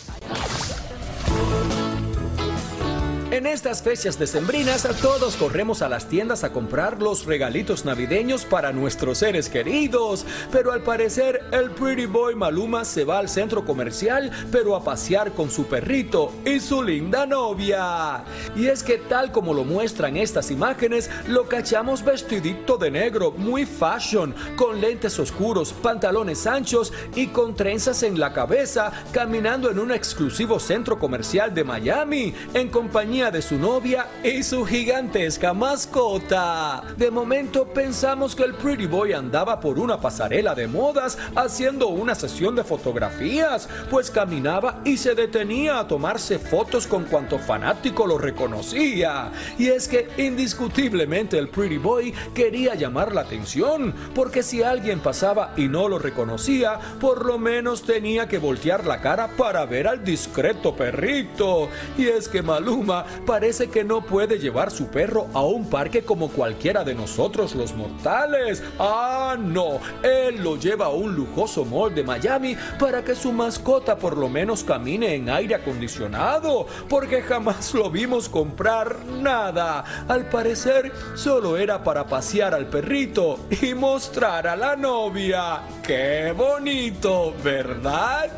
En 3.36 3.46
estas 3.46 3.84
fechas 3.84 4.18
decembrinas, 4.18 4.88
todos 5.02 5.36
corremos 5.36 5.82
a 5.82 5.90
las 5.90 6.08
tiendas 6.08 6.46
a 6.46 6.54
comprar 6.54 7.02
los 7.02 7.26
regalitos 7.26 7.84
navideños 7.84 8.46
para 8.46 8.72
nuestros 8.72 9.18
seres 9.18 9.50
queridos. 9.50 10.26
Pero 10.54 10.72
al 10.72 10.84
parecer, 10.84 11.44
el 11.52 11.72
Pretty 11.72 12.06
Boy 12.06 12.34
Maluma 12.34 12.86
se 12.86 13.04
va 13.04 13.20
al 13.20 13.28
centro 13.28 13.66
comercial, 13.66 14.32
pero 14.54 14.74
a 14.74 14.86
pasear 14.86 15.34
con 15.34 15.52
su 15.52 15.66
perrito 15.66 16.32
y 16.46 16.62
su 16.62 16.82
linda 16.82 17.26
novia. 17.26 18.24
Y 18.56 18.68
es 18.68 18.84
que 18.84 19.00
tal 19.00 19.34
como 19.34 19.54
lo 19.54 19.66
muestran 19.66 20.16
estas 20.16 20.50
imágenes, 20.50 21.10
lo 21.28 21.50
cachamos 21.50 22.06
vestidito 22.06 22.78
de 22.78 22.90
negro, 22.90 23.34
muy 23.34 23.66
fashion, 23.66 24.34
con 24.56 24.80
lentes 24.80 25.20
oscuros, 25.20 25.74
pantalones 25.74 26.48
anchos 26.48 26.94
y 27.18 27.28
con 27.28 27.54
trenzas 27.54 28.02
en 28.04 28.18
la 28.18 28.32
cabeza, 28.32 28.94
caminando 29.12 29.70
en 29.70 29.80
un 29.80 29.92
exclusivo 29.92 30.58
centro 30.58 30.98
comercial 30.98 31.54
de 31.54 31.66
Miami, 31.66 32.34
en 32.54 32.70
compañía 32.70 33.25
de 33.32 33.42
su 33.42 33.58
novia 33.58 34.08
y 34.24 34.44
su 34.44 34.66
gigantesca 34.66 35.54
mascota. 35.54 36.84
De 36.98 37.10
momento 37.10 37.66
pensamos 37.66 38.36
que 38.36 38.44
el 38.44 38.54
Pretty 38.54 38.86
Boy 38.86 39.14
andaba 39.14 39.60
por 39.60 39.80
una 39.80 40.00
pasarela 40.00 40.54
de 40.54 40.68
modas 40.68 41.18
haciendo 41.36 41.88
una 41.88 42.14
sesión 42.14 42.56
de 42.56 42.64
fotografías, 42.64 43.68
pues 43.90 44.12
caminaba 44.12 44.82
y 44.86 44.98
se 44.98 45.16
detenía 45.16 45.80
a 45.80 45.88
tomarse 45.88 46.38
fotos 46.40 46.86
con 46.88 47.06
cuanto 47.06 47.40
fanático 47.40 48.06
lo 48.06 48.18
reconocía. 48.18 49.32
Y 49.58 49.68
es 49.68 49.88
que 49.88 50.08
indiscutiblemente 50.18 51.38
el 51.38 51.48
Pretty 51.48 51.78
Boy 51.78 52.14
quería 52.34 52.76
llamar 52.76 53.14
la 53.14 53.22
atención, 53.22 53.94
porque 54.14 54.44
si 54.44 54.62
alguien 54.62 55.00
pasaba 55.00 55.54
y 55.58 55.68
no 55.68 55.90
lo 55.90 56.00
reconocía, 56.00 56.80
por 57.00 57.26
lo 57.26 57.38
menos 57.38 57.84
tenía 57.84 58.28
que 58.28 58.38
voltear 58.38 58.86
la 58.86 59.02
cara 59.02 59.30
para 59.36 59.66
ver 59.66 59.88
al 59.88 60.04
discreto 60.04 60.76
perrito. 60.76 61.70
Y 61.98 62.08
es 62.08 62.28
que 62.28 62.42
Maluma 62.42 63.05
parece 63.26 63.70
que 63.70 63.84
no 63.84 64.06
puede 64.06 64.40
llevar 64.40 64.72
su 64.72 64.88
perro 64.88 65.28
a 65.34 65.42
un 65.44 65.70
parque 65.70 66.04
como 66.04 66.30
cualquiera 66.30 66.84
de 66.84 66.96
nosotros 66.96 67.56
los 67.56 67.74
mortales. 67.74 68.64
Ah, 68.80 69.36
no, 69.40 69.80
él 70.04 70.44
lo 70.44 70.58
lleva 70.58 70.86
a 70.88 70.90
un 70.90 71.16
lujoso 71.16 71.66
mall 71.66 71.94
de 71.94 72.04
Miami 72.04 72.56
para 72.80 73.04
que 73.04 73.16
su 73.16 73.32
mascota 73.32 73.98
por 73.98 74.18
lo 74.18 74.30
menos 74.30 74.64
camine 74.64 75.16
en 75.16 75.30
aire 75.30 75.56
acondicionado, 75.56 76.68
porque 76.90 77.22
jamás 77.22 77.74
lo 77.74 77.90
vimos 77.90 78.30
comprar 78.30 78.98
nada. 79.06 79.84
Al 80.08 80.30
parecer, 80.30 80.92
solo 81.16 81.58
era 81.58 81.84
para 81.84 82.06
pasear 82.06 82.54
al 82.54 82.68
perrito 82.68 83.40
y 83.62 83.74
mostrar 83.74 84.48
a 84.48 84.56
la 84.56 84.76
novia. 84.76 85.62
¡Qué 85.84 86.34
bonito, 86.36 87.34
verdad! 87.44 88.32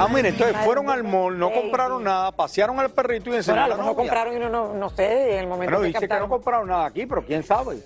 Ah, 0.00 0.08
mire, 0.08 0.30
entonces 0.30 0.56
fueron 0.64 0.88
al 0.90 1.04
mall, 1.04 1.38
no 1.38 1.52
compraron 1.52 2.02
nada, 2.04 2.32
pasearon 2.32 2.80
al 2.80 2.90
perrito 2.90 3.24
y 3.24 3.32
Bueno, 3.32 3.36
enseñaron 3.38 3.68
mejor 3.78 3.84
novia. 3.84 3.96
compraron 3.96 4.36
y 4.36 4.38
no, 4.40 4.48
no, 4.48 4.74
no 4.74 4.88
sé, 4.90 5.34
en 5.34 5.38
el 5.40 5.46
momento 5.46 5.76
Bueno, 5.76 5.92
que 5.92 5.98
dice 5.98 6.08
que 6.08 6.18
no 6.20 6.28
compraron 6.28 6.68
nada 6.68 6.86
aquí, 6.86 7.06
pero 7.06 7.24
quién 7.24 7.42
sabe. 7.42 7.78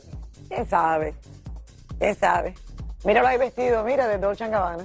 ¿Quién 0.49 0.69
sabe? 0.69 1.15
¿Quién 1.99 2.15
sabe? 2.15 2.55
Míralo 3.05 3.27
ahí 3.29 3.39
vestido, 3.39 3.83
mira, 3.85 4.07
de 4.07 4.19
Dolce 4.19 4.49
Gabbana. 4.49 4.85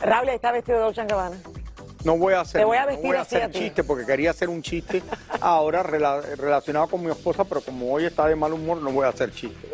Raúl 0.00 0.28
está 0.28 0.52
vestido 0.52 0.78
de 0.78 0.84
Dolce 0.84 1.04
Gabbana. 1.04 1.36
No 2.06 2.16
voy 2.16 2.34
a 2.34 2.40
hacer, 2.42 2.60
Te 2.60 2.64
voy 2.64 2.76
a 2.76 2.82
no 2.82 2.86
vestir 2.86 3.06
voy 3.08 3.16
a 3.16 3.20
hacer 3.22 3.42
a 3.42 3.50
chiste 3.50 3.82
porque 3.82 4.06
quería 4.06 4.30
hacer 4.30 4.48
un 4.48 4.62
chiste 4.62 5.02
ahora 5.40 5.82
rela- 5.82 6.22
relacionado 6.36 6.86
con 6.86 7.02
mi 7.04 7.10
esposa, 7.10 7.42
pero 7.42 7.60
como 7.60 7.92
hoy 7.92 8.04
está 8.04 8.28
de 8.28 8.36
mal 8.36 8.52
humor, 8.52 8.76
no 8.80 8.92
voy 8.92 9.06
a 9.06 9.08
hacer 9.08 9.32
chiste. 9.32 9.68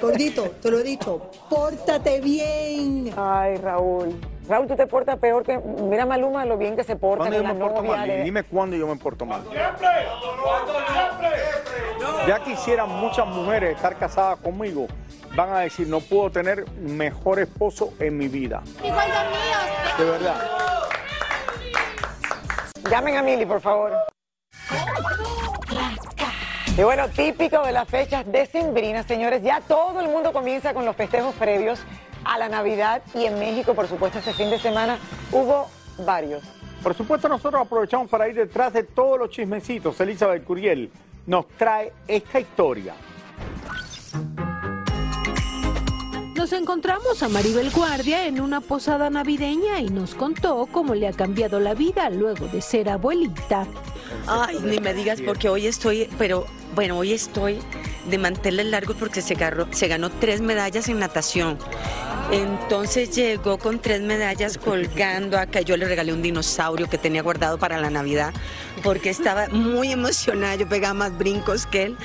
Gordito, 0.00 0.44
te 0.62 0.70
lo 0.70 0.78
he 0.78 0.82
dicho, 0.82 1.30
pórtate 1.50 2.22
bien. 2.22 3.12
Ay, 3.18 3.56
Raúl. 3.58 4.18
Raúl, 4.48 4.66
tú 4.66 4.76
te 4.76 4.86
portas 4.86 5.18
peor 5.18 5.42
que. 5.44 5.58
Mira 5.58 6.06
Maluma 6.06 6.46
lo 6.46 6.56
bien 6.56 6.74
que 6.74 6.84
se 6.84 6.96
porta 6.96 7.24
¿Cuándo 7.24 7.36
yo 7.36 7.42
la 7.42 7.52
me 7.52 7.60
porto 7.60 7.82
novia. 7.82 7.96
mal? 7.98 8.08
le- 8.08 8.22
Dime 8.24 8.42
cuándo 8.44 8.76
yo 8.76 8.86
me 8.86 8.96
porto 8.96 9.26
mal. 9.26 9.42
Ya 12.26 12.42
quisieran 12.42 12.88
muchas 12.88 13.26
mujeres 13.26 13.76
estar 13.76 13.94
casadas 13.98 14.38
conmigo, 14.38 14.86
van 15.36 15.50
a 15.52 15.58
decir, 15.60 15.86
no 15.86 16.00
puedo 16.00 16.30
tener 16.30 16.64
mejor 16.80 17.40
esposo 17.40 17.92
en 18.00 18.16
mi 18.16 18.28
vida. 18.28 18.62
De 19.98 20.04
verdad. 20.04 20.63
Llamen 22.90 23.16
a 23.16 23.22
Mili, 23.22 23.46
por 23.46 23.60
favor. 23.60 23.92
Y 26.76 26.82
bueno, 26.82 27.08
típico 27.08 27.62
de 27.64 27.72
las 27.72 27.88
fechas 27.88 28.30
decembrinas, 28.30 29.06
señores, 29.06 29.42
ya 29.42 29.60
todo 29.60 30.00
el 30.00 30.08
mundo 30.08 30.32
comienza 30.32 30.74
con 30.74 30.84
los 30.84 30.96
festejos 30.96 31.34
previos 31.36 31.80
a 32.24 32.36
la 32.38 32.48
Navidad 32.48 33.02
y 33.14 33.26
en 33.26 33.38
México, 33.38 33.74
por 33.74 33.86
supuesto, 33.86 34.18
este 34.18 34.32
fin 34.32 34.50
de 34.50 34.58
semana 34.58 34.98
hubo 35.30 35.68
varios. 35.98 36.42
Por 36.82 36.94
supuesto, 36.94 37.28
nosotros 37.28 37.62
aprovechamos 37.62 38.10
para 38.10 38.28
ir 38.28 38.34
detrás 38.34 38.72
de 38.72 38.82
todos 38.82 39.18
los 39.18 39.30
chismecitos. 39.30 39.98
Elizabeth 40.00 40.44
Curiel 40.44 40.90
nos 41.26 41.48
trae 41.48 41.92
esta 42.08 42.40
historia. 42.40 42.94
Nos 46.44 46.52
encontramos 46.52 47.22
a 47.22 47.30
Maribel 47.30 47.70
Guardia 47.70 48.26
en 48.26 48.38
una 48.38 48.60
posada 48.60 49.08
navideña 49.08 49.80
y 49.80 49.88
nos 49.88 50.14
contó 50.14 50.68
cómo 50.70 50.94
le 50.94 51.08
ha 51.08 51.12
cambiado 51.14 51.58
la 51.58 51.72
vida 51.72 52.10
luego 52.10 52.48
de 52.48 52.60
ser 52.60 52.90
abuelita. 52.90 53.66
Ay, 54.26 54.58
ni 54.62 54.78
me 54.78 54.92
digas 54.92 55.22
porque 55.22 55.48
hoy 55.48 55.66
estoy, 55.66 56.06
pero 56.18 56.44
bueno, 56.74 56.98
hoy 56.98 57.14
estoy 57.14 57.60
de 58.10 58.18
manteles 58.18 58.66
largos 58.66 58.94
porque 59.00 59.22
se, 59.22 59.38
se 59.70 59.88
ganó 59.88 60.10
tres 60.10 60.42
medallas 60.42 60.86
en 60.90 60.98
natación. 60.98 61.56
Entonces 62.30 63.16
llegó 63.16 63.56
con 63.56 63.78
tres 63.78 64.02
medallas 64.02 64.58
colgando 64.58 65.38
acá. 65.38 65.62
Yo 65.62 65.78
le 65.78 65.86
regalé 65.86 66.12
un 66.12 66.20
dinosaurio 66.20 66.90
que 66.90 66.98
tenía 66.98 67.22
guardado 67.22 67.56
para 67.56 67.78
la 67.78 67.88
Navidad 67.88 68.34
porque 68.82 69.08
estaba 69.08 69.48
muy 69.48 69.92
emocionada. 69.92 70.56
Yo 70.56 70.68
pegaba 70.68 70.92
más 70.92 71.16
brincos 71.16 71.64
que 71.64 71.84
él. 71.84 71.96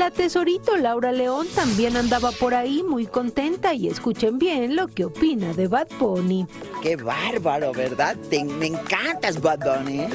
La 0.00 0.10
tesorito 0.10 0.78
Laura 0.78 1.12
León 1.12 1.46
también 1.54 1.94
andaba 1.94 2.32
por 2.32 2.54
ahí 2.54 2.82
muy 2.82 3.04
contenta 3.06 3.74
y 3.74 3.86
escuchen 3.86 4.38
bien 4.38 4.74
lo 4.74 4.88
que 4.88 5.04
opina 5.04 5.52
de 5.52 5.68
Bad 5.68 5.88
Bunny. 5.98 6.46
Qué 6.80 6.96
bárbaro, 6.96 7.70
¿verdad? 7.74 8.16
Te- 8.30 8.42
me 8.42 8.68
encantas, 8.68 9.38
Bad 9.42 9.58
Bunny. 9.58 10.06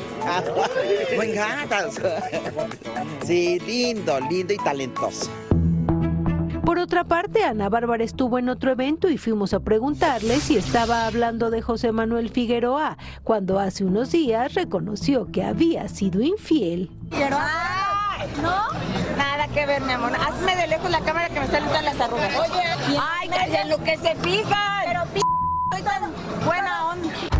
me 1.20 1.26
encantas. 1.32 2.02
Sí, 3.24 3.60
lindo, 3.60 4.20
lindo 4.22 4.54
y 4.54 4.58
talentoso. 4.58 5.30
Por 6.66 6.80
otra 6.80 7.04
parte, 7.04 7.44
Ana 7.44 7.70
Bárbara 7.70 8.04
estuvo 8.04 8.40
en 8.40 8.50
otro 8.50 8.72
evento 8.72 9.08
y 9.08 9.20
fuimos 9.20 9.54
a 9.54 9.60
preguntarle 9.60 10.40
si 10.40 10.58
estaba 10.58 11.06
hablando 11.06 11.52
de 11.52 11.62
José 11.62 11.92
Manuel 11.92 12.32
Figueroa, 12.32 12.98
cuando 13.24 13.60
hace 13.60 13.86
unos 13.86 14.12
días 14.12 14.56
reconoció 14.56 15.32
que 15.32 15.44
había 15.44 15.88
sido 15.90 16.22
infiel. 16.24 16.90
¿No? 18.42 18.68
Nada 19.18 19.48
que 19.48 19.66
ver, 19.66 19.82
mi 19.82 19.94
amor. 19.94 20.12
Hazme 20.16 20.56
de 20.56 20.68
lejos 20.68 20.90
la 20.90 21.02
cámara 21.02 21.30
que 21.30 21.40
me 21.40 21.48
salen 21.48 21.68
todas 21.68 21.84
las 21.84 22.00
arrugas. 22.00 22.32
Oye, 22.36 22.98
ay, 23.02 23.30
que 23.30 23.62
en 23.62 23.70
lo 23.70 23.78
que 23.78 23.98
se 23.98 24.16
fijan. 24.16 24.84
Pero 24.86 25.04
p 25.14 25.22
soy 25.72 25.84
tan 25.84 26.12
buena 26.46 26.88
onda. 26.88 27.35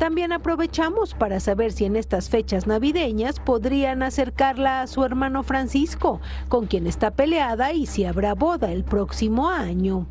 También 0.00 0.32
aprovechamos 0.32 1.12
para 1.12 1.40
saber 1.40 1.72
si 1.72 1.84
en 1.84 1.94
estas 1.94 2.30
fechas 2.30 2.66
navideñas 2.66 3.38
podrían 3.38 4.02
acercarla 4.02 4.80
a 4.80 4.86
su 4.86 5.04
hermano 5.04 5.42
Francisco, 5.42 6.22
con 6.48 6.66
quien 6.66 6.86
está 6.86 7.10
peleada 7.10 7.72
y 7.72 7.84
si 7.84 8.06
habrá 8.06 8.34
boda 8.34 8.72
el 8.72 8.82
próximo 8.82 9.50
año. 9.50 10.06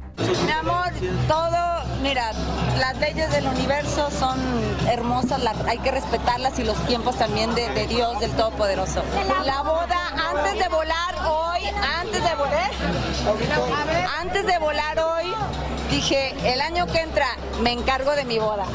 Mi 0.46 0.52
amor, 0.52 0.92
todo, 1.28 1.84
mira, 2.04 2.34
las 2.78 3.00
leyes 3.00 3.32
del 3.32 3.48
universo 3.48 4.12
son 4.12 4.38
hermosas, 4.88 5.42
hay 5.68 5.80
que 5.80 5.90
respetarlas 5.90 6.60
y 6.60 6.66
los 6.66 6.78
tiempos 6.86 7.18
también 7.18 7.56
de, 7.56 7.68
de 7.70 7.88
Dios, 7.88 8.20
del 8.20 8.30
Todopoderoso. 8.34 9.02
La 9.44 9.64
boda, 9.64 9.98
antes 10.36 10.64
de 10.64 10.70
volar 10.70 11.16
hoy, 11.28 11.62
antes 12.00 12.24
de 12.24 12.36
volar, 12.36 12.72
antes 14.20 14.46
de 14.46 14.60
volar 14.60 15.00
hoy, 15.00 15.34
dije, 15.90 16.36
el 16.46 16.62
año 16.62 16.86
que 16.86 17.00
entra 17.00 17.26
me 17.64 17.72
encargo 17.72 18.12
de 18.12 18.26
mi 18.26 18.38
boda. 18.38 18.68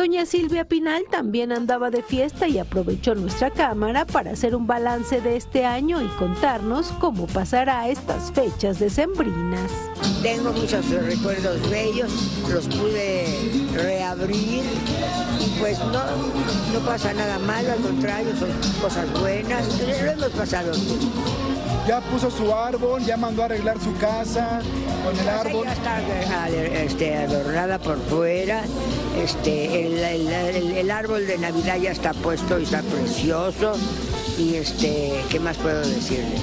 Doña 0.00 0.24
Silvia 0.24 0.64
Pinal 0.64 1.04
también 1.10 1.52
andaba 1.52 1.90
de 1.90 2.02
fiesta 2.02 2.48
y 2.48 2.58
aprovechó 2.58 3.14
nuestra 3.14 3.50
cámara 3.50 4.06
para 4.06 4.30
hacer 4.30 4.56
un 4.56 4.66
balance 4.66 5.20
de 5.20 5.36
este 5.36 5.66
año 5.66 6.00
y 6.00 6.06
contarnos 6.16 6.90
cómo 6.92 7.26
pasará 7.26 7.86
estas 7.86 8.32
fechas 8.32 8.78
decembrinas. 8.78 9.89
Tengo 10.22 10.52
muchos 10.52 10.86
recuerdos 10.90 11.70
bellos, 11.70 12.10
los 12.50 12.66
pude 12.66 13.24
reabrir 13.74 14.62
y 15.40 15.58
pues 15.58 15.78
no, 15.78 15.92
no 16.72 16.80
pasa 16.84 17.12
nada 17.14 17.38
malo, 17.38 17.72
al 17.72 17.78
contrario, 17.78 18.32
son 18.38 18.50
cosas 18.82 19.10
buenas, 19.18 19.62
entonces 19.64 20.02
lo 20.04 20.10
hemos 20.12 20.28
pasado. 20.38 20.72
Ya 21.88 22.00
puso 22.02 22.30
su 22.30 22.52
árbol, 22.54 23.02
ya 23.04 23.16
mandó 23.16 23.42
a 23.42 23.44
arreglar 23.46 23.78
su 23.82 23.94
casa 23.96 24.60
con 25.04 25.18
el 25.18 25.28
árbol. 25.28 25.64
Ya 25.64 25.72
está 25.72 26.48
este, 26.84 27.16
adornada 27.16 27.78
por 27.78 27.98
fuera, 28.02 28.62
este, 29.22 29.86
el, 29.86 29.98
el- 29.98 30.28
el- 30.28 30.72
el 30.76 30.90
árbol 30.90 31.26
de 31.26 31.38
Navidad 31.38 31.78
ya 31.78 31.92
está 31.92 32.12
puesto 32.12 32.58
y 32.60 32.64
está 32.64 32.82
precioso 32.82 33.72
y 34.38 34.56
este, 34.56 35.24
¿qué 35.30 35.40
más 35.40 35.56
puedo 35.56 35.80
decirle? 35.80 36.36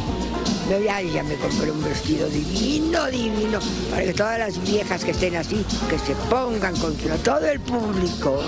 No, 0.70 0.80
ya, 0.80 1.02
ya 1.02 1.24
me 1.24 1.36
compré 1.36 1.72
un 1.72 1.82
vestido 1.82 2.28
divino, 2.28 3.06
divino, 3.08 3.60
para 3.90 4.04
que 4.04 4.14
todas 4.14 4.38
las 4.38 4.62
viejas 4.62 5.04
que 5.04 5.12
estén 5.12 5.38
así, 5.38 5.66
que 5.90 5.98
se 5.98 6.14
pongan 6.30 6.76
contra 6.76 7.16
todo 7.18 7.46
el 7.48 7.60
público. 7.62 8.42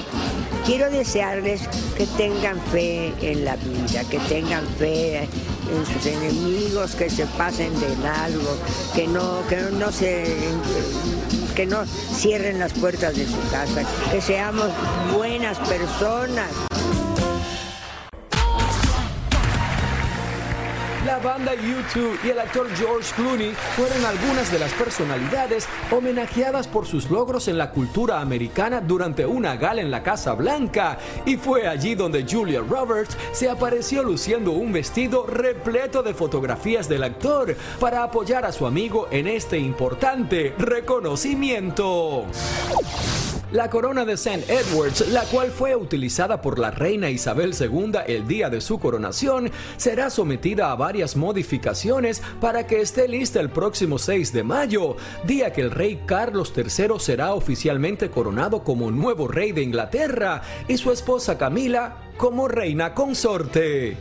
Quiero 0.65 0.89
desearles 0.91 1.61
que 1.97 2.05
tengan 2.17 2.59
fe 2.71 3.13
en 3.21 3.45
la 3.45 3.55
vida, 3.55 4.03
que 4.09 4.19
tengan 4.27 4.67
fe 4.77 5.19
en 5.19 5.85
sus 5.85 6.05
enemigos, 6.05 6.95
que 6.95 7.09
se 7.09 7.25
pasen 7.25 7.71
de 7.79 7.95
largo, 8.03 8.57
que 8.93 9.07
no, 9.07 9.47
que 9.47 9.57
no 9.71 9.91
se 9.91 10.35
que 11.55 11.65
no 11.65 11.85
cierren 11.85 12.59
las 12.59 12.73
puertas 12.73 13.15
de 13.15 13.25
su 13.25 13.39
casa, 13.49 13.83
que 14.11 14.21
seamos 14.21 14.69
buenas 15.13 15.57
personas. 15.59 16.49
La 21.09 21.17
banda 21.17 21.55
U2 21.55 22.19
y 22.23 22.29
el 22.29 22.37
actor 22.37 22.67
George 22.75 23.11
Clooney 23.15 23.51
fueron 23.75 24.05
algunas 24.05 24.51
de 24.51 24.59
las 24.59 24.71
personalidades 24.73 25.67
homenajeadas 25.89 26.67
por 26.67 26.85
sus 26.85 27.09
logros 27.09 27.47
en 27.47 27.57
la 27.57 27.71
cultura 27.71 28.21
americana 28.21 28.79
durante 28.79 29.25
una 29.25 29.55
gala 29.55 29.81
en 29.81 29.89
la 29.89 30.03
Casa 30.03 30.33
Blanca. 30.35 30.99
Y 31.25 31.37
fue 31.37 31.67
allí 31.67 31.95
donde 31.95 32.27
Julia 32.29 32.61
Roberts 32.61 33.17
se 33.31 33.49
apareció 33.49 34.03
luciendo 34.03 34.51
un 34.51 34.71
vestido 34.71 35.25
repleto 35.25 36.03
de 36.03 36.13
fotografías 36.13 36.87
del 36.87 37.03
actor 37.03 37.55
para 37.79 38.03
apoyar 38.03 38.45
a 38.45 38.51
su 38.51 38.67
amigo 38.67 39.07
en 39.09 39.27
este 39.27 39.57
importante 39.57 40.53
reconocimiento. 40.59 42.27
La 43.51 43.67
corona 43.71 44.05
de 44.05 44.13
St. 44.13 44.45
Edwards, 44.47 45.09
la 45.09 45.23
cual 45.23 45.49
fue 45.49 45.75
utilizada 45.75 46.39
por 46.39 46.59
la 46.59 46.69
reina 46.69 47.09
Isabel 47.09 47.55
II 47.59 47.93
el 48.05 48.27
día 48.27 48.47
de 48.51 48.61
su 48.61 48.77
coronación, 48.77 49.49
será 49.75 50.11
sometida 50.11 50.71
a 50.71 50.75
varias 50.75 51.15
modificaciones 51.15 52.21
para 52.39 52.67
que 52.67 52.79
esté 52.79 53.07
lista 53.07 53.39
el 53.39 53.49
próximo 53.49 53.97
6 53.97 54.33
de 54.33 54.43
mayo, 54.43 54.97
día 55.23 55.51
que 55.51 55.61
el 55.61 55.71
rey 55.71 55.99
Carlos 56.05 56.53
III 56.55 56.99
será 56.99 57.33
oficialmente 57.33 58.11
coronado 58.11 58.63
como 58.63 58.91
nuevo 58.91 59.27
rey 59.27 59.51
de 59.51 59.63
Inglaterra 59.63 60.43
y 60.67 60.77
su 60.77 60.91
esposa 60.91 61.39
Camila 61.39 61.97
como 62.17 62.47
reina 62.47 62.93
consorte. 62.93 63.97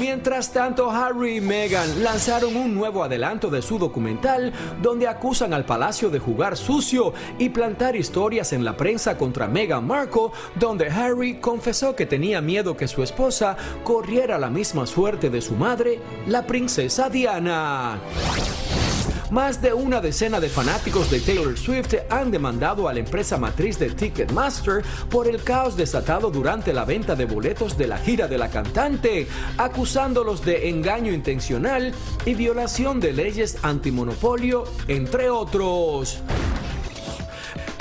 Mientras 0.00 0.52
tanto, 0.52 0.90
Harry 0.90 1.36
y 1.36 1.40
Meghan 1.40 2.02
lanzaron 2.02 2.56
un 2.56 2.74
nuevo 2.74 3.04
adelanto 3.04 3.50
de 3.50 3.62
su 3.62 3.78
documental 3.78 4.52
donde 4.80 5.08
acusan 5.08 5.54
al 5.54 5.64
palacio 5.64 6.10
de 6.10 6.18
jugar 6.18 6.56
sucio 6.56 7.12
y 7.38 7.48
plantar 7.48 7.96
historias 7.96 8.52
en 8.52 8.64
la 8.64 8.76
prensa 8.76 9.16
contra 9.16 9.48
Meghan 9.48 9.86
Markle, 9.86 10.30
donde 10.54 10.88
Harry 10.88 11.40
confesó 11.40 11.94
que 11.94 12.06
tenía 12.06 12.40
miedo 12.40 12.76
que 12.76 12.88
su 12.88 13.02
esposa 13.02 13.56
corriera 13.84 14.38
la 14.38 14.50
misma 14.50 14.86
suerte 14.86 15.30
de 15.30 15.40
su 15.40 15.54
madre, 15.54 16.00
la 16.26 16.46
princesa 16.46 17.08
Diana. 17.08 17.98
Más 19.32 19.62
de 19.62 19.72
una 19.72 20.02
decena 20.02 20.40
de 20.40 20.50
fanáticos 20.50 21.10
de 21.10 21.18
Taylor 21.18 21.56
Swift 21.56 21.94
han 22.10 22.30
demandado 22.30 22.86
a 22.86 22.92
la 22.92 22.98
empresa 23.00 23.38
matriz 23.38 23.78
de 23.78 23.88
Ticketmaster 23.88 24.84
por 25.08 25.26
el 25.26 25.42
caos 25.42 25.74
desatado 25.74 26.30
durante 26.30 26.74
la 26.74 26.84
venta 26.84 27.16
de 27.16 27.24
boletos 27.24 27.78
de 27.78 27.86
la 27.86 27.96
gira 27.96 28.28
de 28.28 28.36
la 28.36 28.50
cantante, 28.50 29.26
acusándolos 29.56 30.44
de 30.44 30.68
engaño 30.68 31.14
intencional 31.14 31.94
y 32.26 32.34
violación 32.34 33.00
de 33.00 33.14
leyes 33.14 33.56
antimonopolio, 33.62 34.64
entre 34.86 35.30
otros. 35.30 36.22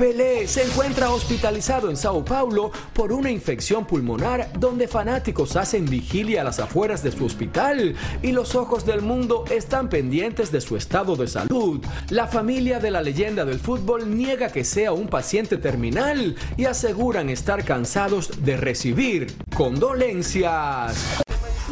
Pelé 0.01 0.47
se 0.47 0.63
encuentra 0.63 1.11
hospitalizado 1.11 1.87
en 1.87 1.95
Sao 1.95 2.25
Paulo 2.25 2.71
por 2.91 3.13
una 3.13 3.29
infección 3.29 3.85
pulmonar 3.85 4.49
donde 4.57 4.87
fanáticos 4.87 5.55
hacen 5.55 5.85
vigilia 5.85 6.41
a 6.41 6.43
las 6.43 6.57
afueras 6.57 7.03
de 7.03 7.11
su 7.11 7.23
hospital 7.23 7.95
y 8.23 8.31
los 8.31 8.55
ojos 8.55 8.83
del 8.83 9.03
mundo 9.03 9.45
están 9.51 9.89
pendientes 9.89 10.51
de 10.51 10.59
su 10.59 10.75
estado 10.75 11.15
de 11.15 11.27
salud. 11.27 11.85
La 12.09 12.25
familia 12.25 12.79
de 12.79 12.89
la 12.89 13.03
leyenda 13.03 13.45
del 13.45 13.59
fútbol 13.59 14.17
niega 14.17 14.49
que 14.49 14.63
sea 14.63 14.91
un 14.91 15.07
paciente 15.07 15.57
terminal 15.57 16.35
y 16.57 16.65
aseguran 16.65 17.29
estar 17.29 17.63
cansados 17.63 18.43
de 18.43 18.57
recibir 18.57 19.31
condolencias. 19.55 21.21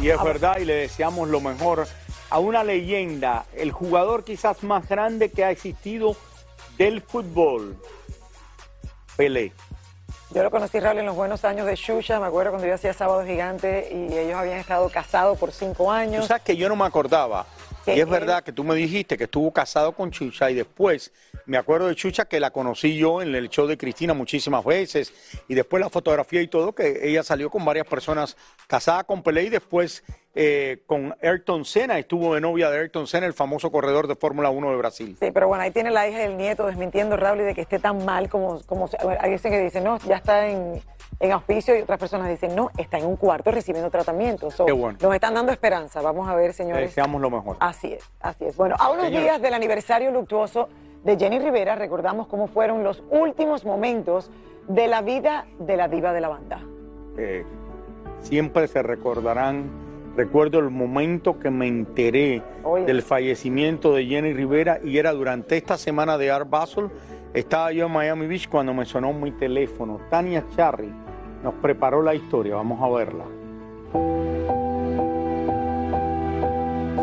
Y 0.00 0.08
es 0.08 0.22
verdad 0.22 0.58
y 0.60 0.66
le 0.66 0.74
deseamos 0.74 1.28
lo 1.28 1.40
mejor 1.40 1.88
a 2.30 2.38
una 2.38 2.62
leyenda, 2.62 3.46
el 3.56 3.72
jugador 3.72 4.22
quizás 4.22 4.62
más 4.62 4.88
grande 4.88 5.32
que 5.32 5.42
ha 5.42 5.50
existido 5.50 6.14
del 6.78 7.02
fútbol. 7.02 7.76
Pelé. 9.20 9.52
Yo 10.30 10.42
lo 10.42 10.50
conocí, 10.50 10.80
Raúl, 10.80 10.96
en 11.00 11.04
los 11.04 11.14
buenos 11.14 11.44
años 11.44 11.66
de 11.66 11.76
Xuxa. 11.76 12.18
Me 12.20 12.26
acuerdo 12.26 12.52
cuando 12.52 12.66
yo 12.66 12.72
hacía 12.72 12.94
Sábado 12.94 13.22
Gigante 13.26 13.90
y 13.92 14.16
ellos 14.16 14.34
habían 14.38 14.56
estado 14.58 14.88
casados 14.88 15.36
por 15.38 15.52
cinco 15.52 15.92
años. 15.92 16.22
Tú 16.22 16.28
sabes 16.28 16.42
que 16.42 16.56
yo 16.56 16.70
no 16.70 16.76
me 16.76 16.84
acordaba. 16.86 17.44
Y 17.86 17.90
es 17.90 17.98
él- 17.98 18.06
verdad 18.06 18.42
que 18.42 18.50
tú 18.50 18.64
me 18.64 18.74
dijiste 18.74 19.18
que 19.18 19.24
estuvo 19.24 19.52
casado 19.52 19.92
con 19.92 20.10
Chucha 20.10 20.50
y 20.50 20.54
después 20.54 21.12
me 21.44 21.58
acuerdo 21.58 21.88
de 21.88 21.96
Chucha 21.96 22.24
que 22.24 22.40
la 22.40 22.50
conocí 22.50 22.96
yo 22.96 23.20
en 23.20 23.34
el 23.34 23.50
show 23.50 23.66
de 23.66 23.76
Cristina 23.76 24.14
muchísimas 24.14 24.64
veces 24.64 25.12
y 25.48 25.54
después 25.54 25.82
la 25.82 25.90
fotografía 25.90 26.40
y 26.40 26.48
todo, 26.48 26.72
que 26.74 27.00
ella 27.02 27.22
salió 27.22 27.50
con 27.50 27.62
varias 27.62 27.86
personas 27.86 28.38
casada 28.68 29.04
con 29.04 29.22
Pelé 29.22 29.42
y 29.44 29.48
después 29.50 30.02
eh, 30.34 30.82
con 30.86 31.14
Ayrton 31.22 31.64
Senna, 31.64 31.98
estuvo 31.98 32.34
de 32.34 32.40
novia 32.40 32.70
de 32.70 32.78
Ayrton 32.78 33.06
Senna, 33.06 33.26
el 33.26 33.32
famoso 33.34 33.70
corredor 33.72 34.06
de 34.06 34.14
Fórmula 34.14 34.50
1 34.50 34.70
de 34.70 34.76
Brasil. 34.76 35.16
Sí, 35.18 35.30
pero 35.32 35.48
bueno, 35.48 35.62
ahí 35.64 35.70
tiene 35.72 35.90
la 35.90 36.08
hija 36.08 36.20
y 36.20 36.26
el 36.26 36.36
nieto 36.36 36.66
desmintiendo, 36.66 37.16
Raúl, 37.16 37.40
y 37.40 37.44
de 37.44 37.54
que 37.54 37.60
esté 37.62 37.78
tan 37.78 38.04
mal 38.04 38.28
como... 38.28 38.60
como 38.66 38.88
hay 39.20 39.30
veces 39.30 39.50
que 39.50 39.58
dicen, 39.58 39.82
no, 39.84 39.98
ya 39.98 40.16
está 40.16 40.46
en, 40.48 40.80
en 41.18 41.32
auspicio 41.32 41.76
y 41.76 41.82
otras 41.82 41.98
personas 41.98 42.28
dicen, 42.28 42.54
no, 42.54 42.70
está 42.78 42.98
en 42.98 43.06
un 43.06 43.16
cuarto 43.16 43.50
recibiendo 43.50 43.90
tratamiento. 43.90 44.50
So, 44.52 44.66
Qué 44.66 44.72
bueno. 44.72 44.98
Nos 45.02 45.14
están 45.14 45.34
dando 45.34 45.50
esperanza. 45.52 46.00
Vamos 46.00 46.28
a 46.28 46.34
ver, 46.36 46.46
Le 46.48 46.52
señores. 46.52 46.90
deseamos 46.90 47.20
lo 47.20 47.30
mejor. 47.30 47.56
Así 47.58 47.92
es, 47.92 48.08
así 48.20 48.44
es. 48.44 48.56
Bueno, 48.56 48.76
a 48.78 48.88
unos 48.90 49.06
Señores. 49.06 49.24
días 49.24 49.42
del 49.42 49.54
aniversario 49.54 50.12
luctuoso 50.12 50.68
de 51.02 51.18
Jenny 51.18 51.38
Rivera, 51.40 51.74
recordamos 51.74 52.28
cómo 52.28 52.46
fueron 52.46 52.84
los 52.84 53.02
últimos 53.10 53.64
momentos 53.64 54.30
de 54.68 54.86
la 54.86 55.02
vida 55.02 55.46
de 55.58 55.76
la 55.76 55.88
diva 55.88 56.12
de 56.12 56.20
la 56.20 56.28
banda. 56.28 56.60
eh, 57.18 57.44
siempre 58.20 58.68
se 58.68 58.82
recordarán. 58.82 59.89
Recuerdo 60.16 60.58
el 60.58 60.70
momento 60.70 61.38
que 61.38 61.50
me 61.50 61.68
enteré 61.68 62.42
Oye. 62.64 62.84
del 62.84 63.02
fallecimiento 63.02 63.94
de 63.94 64.06
Jenny 64.06 64.32
Rivera 64.32 64.80
y 64.82 64.98
era 64.98 65.12
durante 65.12 65.56
esta 65.56 65.78
semana 65.78 66.18
de 66.18 66.30
Art 66.30 66.50
Basel. 66.50 66.88
Estaba 67.32 67.72
yo 67.72 67.86
en 67.86 67.92
Miami 67.92 68.26
Beach 68.26 68.48
cuando 68.48 68.74
me 68.74 68.84
sonó 68.84 69.12
mi 69.12 69.30
teléfono. 69.30 70.00
Tania 70.10 70.44
Charry 70.56 70.92
nos 71.44 71.54
preparó 71.54 72.02
la 72.02 72.14
historia. 72.14 72.56
Vamos 72.56 72.82
a 72.82 72.88
verla. 72.88 73.24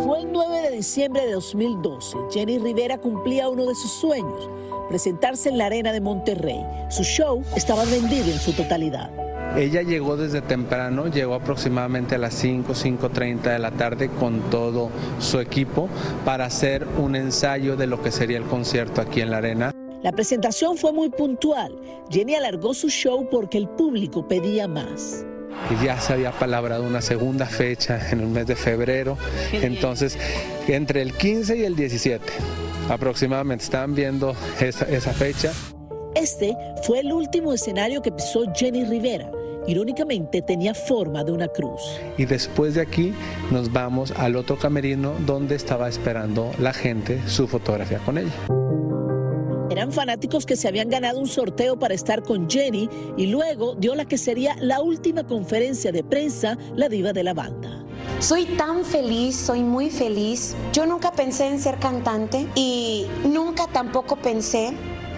Fue 0.03 0.19
el 0.19 0.31
9 0.31 0.61
de 0.61 0.71
diciembre 0.71 1.25
de 1.25 1.31
2012. 1.31 2.17
Jenny 2.31 2.59
Rivera 2.59 2.97
cumplía 2.97 3.49
uno 3.49 3.65
de 3.65 3.75
sus 3.75 3.91
sueños, 3.91 4.49
presentarse 4.89 5.49
en 5.49 5.57
la 5.57 5.67
Arena 5.67 5.93
de 5.93 6.01
Monterrey. 6.01 6.61
Su 6.89 7.03
show 7.03 7.41
estaba 7.55 7.85
vendido 7.85 8.25
en 8.25 8.39
su 8.39 8.51
totalidad. 8.53 9.09
Ella 9.55 9.81
llegó 9.81 10.17
desde 10.17 10.41
temprano, 10.41 11.07
llegó 11.07 11.33
aproximadamente 11.33 12.15
a 12.15 12.17
las 12.17 12.33
5, 12.35 12.73
5.30 12.73 13.41
de 13.41 13.59
la 13.59 13.71
tarde 13.71 14.09
con 14.09 14.41
todo 14.49 14.89
su 15.19 15.39
equipo 15.39 15.89
para 16.25 16.45
hacer 16.45 16.85
un 16.97 17.15
ensayo 17.15 17.75
de 17.75 17.87
lo 17.87 18.01
que 18.01 18.11
sería 18.11 18.37
el 18.37 18.43
concierto 18.43 19.01
aquí 19.01 19.21
en 19.21 19.31
la 19.31 19.37
arena. 19.37 19.71
La 20.03 20.11
presentación 20.11 20.77
fue 20.77 20.93
muy 20.93 21.09
puntual. 21.09 21.75
Jenny 22.09 22.35
alargó 22.35 22.73
su 22.73 22.89
show 22.89 23.27
porque 23.31 23.57
el 23.57 23.67
público 23.67 24.27
pedía 24.27 24.67
más. 24.67 25.25
Y 25.71 25.85
ya 25.85 25.99
se 25.99 26.13
había 26.13 26.31
palabrado 26.31 26.83
una 26.83 27.01
segunda 27.01 27.47
fecha 27.47 27.99
en 28.11 28.19
el 28.19 28.27
mes 28.27 28.45
de 28.45 28.55
febrero. 28.55 29.17
Entonces, 29.51 30.17
entre 30.67 31.01
el 31.01 31.13
15 31.13 31.57
y 31.57 31.63
el 31.63 31.75
17 31.75 32.23
aproximadamente 32.89 33.63
estaban 33.63 33.95
viendo 33.95 34.35
esa, 34.59 34.85
esa 34.85 35.13
fecha. 35.13 35.51
Este 36.15 36.55
fue 36.83 36.99
el 36.99 37.11
último 37.11 37.53
escenario 37.53 38.01
que 38.01 38.11
pisó 38.11 38.45
Jenny 38.55 38.85
Rivera. 38.85 39.29
Irónicamente 39.67 40.41
tenía 40.41 40.73
forma 40.73 41.25
de 41.25 41.33
una 41.33 41.49
cruz. 41.49 41.81
Y 42.17 42.25
después 42.25 42.75
de 42.75 42.81
aquí 42.81 43.13
nos 43.51 43.71
vamos 43.71 44.11
al 44.11 44.37
otro 44.37 44.57
camerino 44.57 45.13
donde 45.25 45.55
estaba 45.55 45.89
esperando 45.89 46.51
la 46.57 46.73
gente 46.73 47.21
su 47.27 47.47
fotografía 47.47 47.99
con 47.99 48.17
ella. 48.17 48.31
Eran 49.69 49.91
fanáticos 49.91 50.45
que 50.45 50.55
se 50.55 50.69
habían 50.69 50.89
ganado 50.89 51.19
un 51.19 51.27
sorteo 51.27 51.77
para 51.77 51.93
estar 51.93 52.23
con 52.23 52.49
Jenny 52.49 52.89
y 53.17 53.27
luego 53.27 53.75
dio 53.75 53.93
la 53.93 54.05
que 54.05 54.17
sería 54.17 54.55
la 54.59 54.79
última 54.79 55.27
conferencia 55.27 55.91
de 55.91 56.03
prensa, 56.03 56.57
la 56.75 56.87
diva 56.87 57.11
de 57.11 57.23
la 57.23 57.33
banda. 57.33 57.83
Soy 58.19 58.45
tan 58.45 58.85
feliz, 58.85 59.35
soy 59.35 59.63
muy 59.63 59.89
feliz. 59.89 60.55
Yo 60.71 60.85
nunca 60.85 61.11
pensé 61.11 61.47
en 61.47 61.59
ser 61.59 61.77
cantante 61.77 62.47
y 62.55 63.05
nunca 63.25 63.67
tampoco 63.67 64.15
pensé 64.15 64.73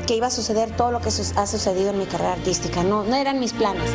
que 0.10 0.16
iba 0.16 0.26
a 0.26 0.32
suceder 0.32 0.76
todo 0.76 0.90
lo 0.90 1.02
que 1.02 1.12
su- 1.12 1.38
ha 1.40 1.46
sucedido 1.46 1.92
en 1.92 2.00
mi 2.00 2.06
carrera 2.06 2.34
artística. 2.34 2.82
No, 2.82 3.04
no 3.04 3.16
eran 3.16 3.40
mis 3.40 3.54
planes. 3.54 3.92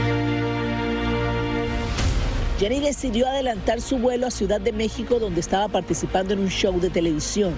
Jenny 2.60 2.78
decidió 2.78 3.26
adelantar 3.26 3.80
su 3.80 3.98
vuelo 3.98 4.28
a 4.28 4.30
Ciudad 4.30 4.60
de 4.60 4.70
México 4.72 5.18
donde 5.18 5.40
estaba 5.40 5.66
participando 5.66 6.32
en 6.32 6.38
un 6.38 6.48
show 6.50 6.78
de 6.78 6.88
televisión. 6.88 7.52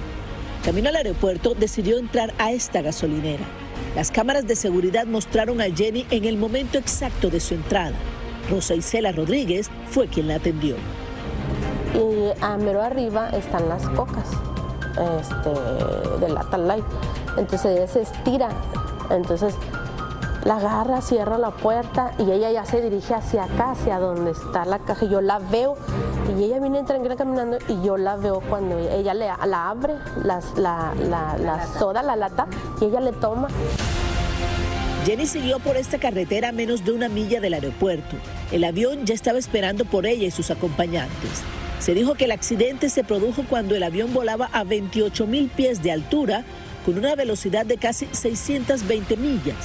Camino 0.65 0.89
al 0.89 0.97
aeropuerto 0.97 1.53
decidió 1.55 1.99
entrar 1.99 2.33
a 2.39 2.51
esta 2.53 2.81
gasolinera. 2.81 3.45
Las 3.95 4.11
cámaras 4.11 4.47
de 4.47 4.57
seguridad 4.57 5.05
mostraron 5.05 5.61
a 5.61 5.65
Jenny 5.67 6.07
en 6.11 6.25
el 6.25 6.39
momento 6.39 6.79
exacto 6.79 7.29
de 7.29 7.41
su 7.41 7.53
entrada. 7.53 7.95
Rosa 8.51 8.75
Isela 8.75 9.13
Rodríguez 9.13 9.69
fue 9.91 10.09
quien 10.09 10.29
la 10.29 10.37
atendió. 10.37 10.77
y 11.95 12.43
a 12.43 12.57
mero 12.57 12.83
arriba 12.83 13.29
están 13.31 13.69
las 13.69 13.87
cocas 13.91 14.29
este, 15.21 16.21
de 16.25 16.29
Lata 16.33 16.57
Light. 16.57 16.85
Entonces 17.37 17.77
ella 17.77 17.87
se 17.87 18.03
estira, 18.03 18.49
entonces 19.11 19.55
la 20.45 20.57
agarra, 20.57 21.01
cierra 21.03 21.39
la 21.39 21.51
puerta 21.51 22.13
y 22.19 22.31
ella 22.31 22.51
ya 22.53 22.65
se 22.65 22.81
dirige 22.81 23.15
hacia 23.15 23.45
acá, 23.45 23.73
hacia 23.73 23.99
donde 23.99 24.31
está 24.31 24.65
la 24.65 24.79
caja. 24.79 25.05
y 25.05 25.09
Yo 25.09 25.21
la 25.21 25.39
veo 25.39 25.77
y 26.39 26.45
ella 26.45 26.61
viene 26.61 26.83
tranquila 26.85 27.17
caminando 27.17 27.59
y 27.69 27.83
yo 27.83 27.97
la 27.97 28.17
veo 28.17 28.41
cuando 28.49 28.79
ella 28.79 29.13
le, 29.15 29.27
la 29.27 29.69
abre, 29.71 29.95
las- 30.25 30.57
la, 30.57 30.93
la, 31.09 31.37
la 31.39 31.67
soda, 31.67 32.03
la 32.03 32.15
lata, 32.17 32.47
y 32.81 32.85
ella 32.87 33.01
le 33.01 33.13
toma. 33.13 33.49
Jenny 35.05 35.27
siguió 35.27 35.59
por 35.61 35.77
esta 35.77 35.99
carretera 35.99 36.49
a 36.49 36.53
menos 36.53 36.85
de 36.85 36.93
una 36.93 37.09
milla 37.09 37.41
del 37.41 37.55
aeropuerto. 37.55 38.17
El 38.51 38.65
avión 38.65 39.05
ya 39.05 39.15
estaba 39.15 39.39
esperando 39.39 39.85
por 39.85 40.05
ella 40.07 40.27
y 40.27 40.31
sus 40.33 40.51
acompañantes. 40.51 41.43
Se 41.79 41.95
dijo 41.95 42.15
que 42.15 42.25
el 42.25 42.33
accidente 42.33 42.89
se 42.89 43.05
produjo 43.05 43.43
cuando 43.49 43.77
el 43.77 43.83
avión 43.85 44.13
volaba 44.13 44.49
a 44.53 44.65
28 44.65 45.27
mil 45.27 45.49
pies 45.49 45.83
de 45.83 45.93
altura 45.93 46.45
con 46.87 46.97
una 46.97 47.17
velocidad 47.17 47.67
de 47.67 47.79
casi 47.79 48.07
620 48.13 49.17
millas. 49.17 49.57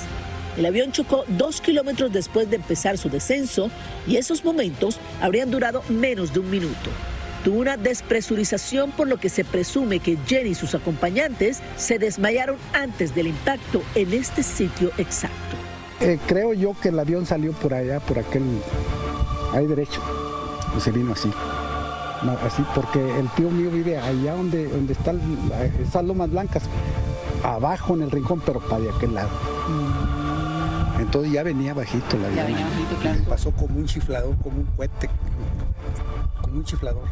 El 0.57 0.65
avión 0.65 0.91
chocó 0.91 1.23
dos 1.27 1.61
kilómetros 1.61 2.11
después 2.11 2.49
de 2.49 2.55
empezar 2.55 2.97
su 2.97 3.09
descenso 3.09 3.69
y 4.07 4.17
esos 4.17 4.43
momentos 4.43 4.99
habrían 5.21 5.51
durado 5.51 5.83
menos 5.87 6.33
de 6.33 6.39
un 6.39 6.49
minuto. 6.49 6.89
Tuvo 7.43 7.59
una 7.59 7.77
despresurización 7.77 8.91
por 8.91 9.07
lo 9.07 9.17
que 9.17 9.29
se 9.29 9.45
presume 9.45 9.99
que 9.99 10.17
Jenny 10.25 10.49
y 10.49 10.55
sus 10.55 10.73
acompañantes 10.73 11.61
se 11.77 11.99
desmayaron 11.99 12.57
antes 12.73 13.13
del 13.13 13.27
impacto 13.27 13.83
en 13.93 14.13
este 14.13 14.41
sitio 14.41 14.91
exacto. 14.97 15.55
Eh, 16.01 16.17
creo 16.27 16.53
yo 16.53 16.75
que 16.81 16.89
el 16.89 16.97
avión 16.99 17.27
salió 17.27 17.53
por 17.53 17.75
allá, 17.75 17.99
por 17.99 18.17
aquel, 18.17 18.43
ahí 19.53 19.67
derecho, 19.67 20.01
se 20.79 20.91
vino 20.91 21.13
así. 21.13 21.29
Así 22.43 22.63
porque 22.75 22.99
el 23.19 23.27
tío 23.31 23.49
mío 23.49 23.71
vive 23.71 23.97
allá 23.97 24.35
donde, 24.35 24.67
donde 24.67 24.93
está 24.93 25.13
esas 25.81 26.03
lomas 26.03 26.29
blancas, 26.29 26.63
abajo 27.43 27.95
en 27.95 28.03
el 28.03 28.11
rincón, 28.11 28.41
pero 28.45 28.59
para 28.59 28.81
de 28.83 28.89
aquel 28.89 29.13
lado. 29.13 29.29
Entonces 30.99 31.31
ya 31.31 31.43
venía 31.43 31.73
bajito 31.73 32.17
la 32.17 32.29
Ya 32.35 32.43
venía 32.45 32.65
bajito, 32.65 32.95
claro. 33.01 33.19
Pasó 33.27 33.51
como 33.51 33.79
un 33.79 33.85
chiflador, 33.85 34.35
como 34.43 34.59
un 34.59 34.65
cohete, 34.77 35.09
como 36.41 36.57
un 36.57 36.63
chiflador. 36.63 37.03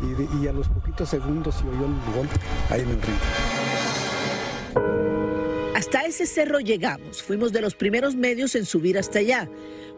Y, 0.00 0.06
de- 0.14 0.28
y 0.42 0.48
a 0.48 0.52
los 0.52 0.68
poquitos 0.68 1.08
segundos 1.08 1.56
se 1.56 1.64
oyó 1.66 1.86
el 1.86 2.14
golpe 2.16 2.36
ahí 2.70 2.80
en 2.82 2.88
el 2.90 3.02
rincón. 3.02 3.18
Hasta 5.74 6.02
ese 6.06 6.26
cerro 6.26 6.60
llegamos. 6.60 7.22
Fuimos 7.22 7.52
de 7.52 7.60
los 7.60 7.74
primeros 7.74 8.14
medios 8.16 8.54
en 8.54 8.64
subir 8.64 8.98
hasta 8.98 9.20
allá, 9.20 9.48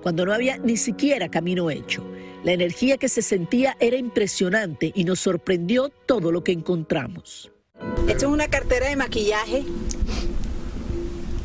cuando 0.03 0.27
no 0.27 0.33
había 0.33 0.59
ni 0.59 0.77
siquiera 0.77 1.29
camino 1.31 1.71
hecho. 1.71 2.05
La 2.45 2.53
energía 2.53 2.97
que 2.97 3.09
se 3.09 3.23
sentía 3.23 3.77
era 3.81 3.97
impresionante 3.97 4.93
y 4.95 5.05
nos 5.05 5.21
sorprendió 5.21 5.91
todo 6.07 6.33
lo 6.33 6.43
que 6.43 6.53
encontramos. 6.53 7.51
Esto 8.09 8.27
es 8.27 8.33
una 8.33 8.49
cartera 8.49 8.89
de 8.89 8.97
maquillaje, 8.97 9.65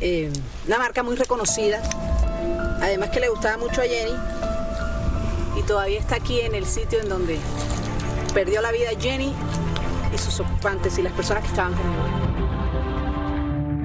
eh, 0.00 0.30
una 0.66 0.78
marca 0.78 1.02
muy 1.02 1.16
reconocida. 1.16 1.82
Además 2.80 3.10
que 3.10 3.20
le 3.20 3.28
gustaba 3.28 3.56
mucho 3.56 3.80
a 3.80 3.84
Jenny 3.84 4.14
y 5.58 5.62
todavía 5.62 5.98
está 5.98 6.16
aquí 6.16 6.40
en 6.40 6.54
el 6.54 6.66
sitio 6.66 7.00
en 7.00 7.08
donde 7.08 7.38
perdió 8.34 8.60
la 8.60 8.70
vida 8.70 8.90
Jenny 9.00 9.32
y 10.14 10.18
sus 10.18 10.40
ocupantes 10.40 10.98
y 10.98 11.02
las 11.02 11.12
personas 11.14 11.42
que 11.42 11.48
estaban 11.48 11.72
con. 11.72 12.25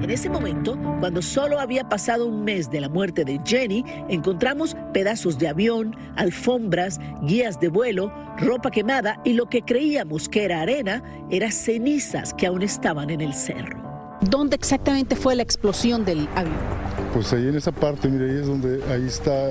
En 0.02 0.10
ese 0.10 0.28
momento, 0.28 0.76
cuando 0.98 1.22
solo 1.22 1.60
había 1.60 1.88
pasado 1.88 2.26
un 2.26 2.42
mes 2.42 2.68
de 2.68 2.80
la 2.80 2.88
muerte 2.88 3.24
de 3.24 3.38
Jenny, 3.44 3.84
encontramos 4.08 4.76
pedazos 4.92 5.38
de 5.38 5.46
avión, 5.46 5.94
alfombras, 6.16 6.98
guías 7.22 7.60
de 7.60 7.68
vuelo, 7.68 8.12
ropa 8.36 8.72
quemada 8.72 9.20
y 9.24 9.34
lo 9.34 9.46
que 9.46 9.62
creíamos 9.62 10.28
que 10.28 10.44
era 10.44 10.60
arena 10.60 11.04
era 11.30 11.52
cenizas 11.52 12.34
que 12.34 12.48
aún 12.48 12.62
estaban 12.62 13.10
en 13.10 13.20
el 13.20 13.32
cerro. 13.32 13.80
¿Dónde 14.22 14.56
exactamente 14.56 15.14
fue 15.14 15.36
la 15.36 15.44
explosión 15.44 16.04
del 16.04 16.28
avión? 16.34 16.56
Pues 17.14 17.32
ahí 17.32 17.46
en 17.46 17.54
esa 17.54 17.70
parte, 17.70 18.08
mire, 18.08 18.28
ahí 18.28 18.40
es 18.40 18.46
donde, 18.48 18.82
ahí 18.92 19.06
está, 19.06 19.50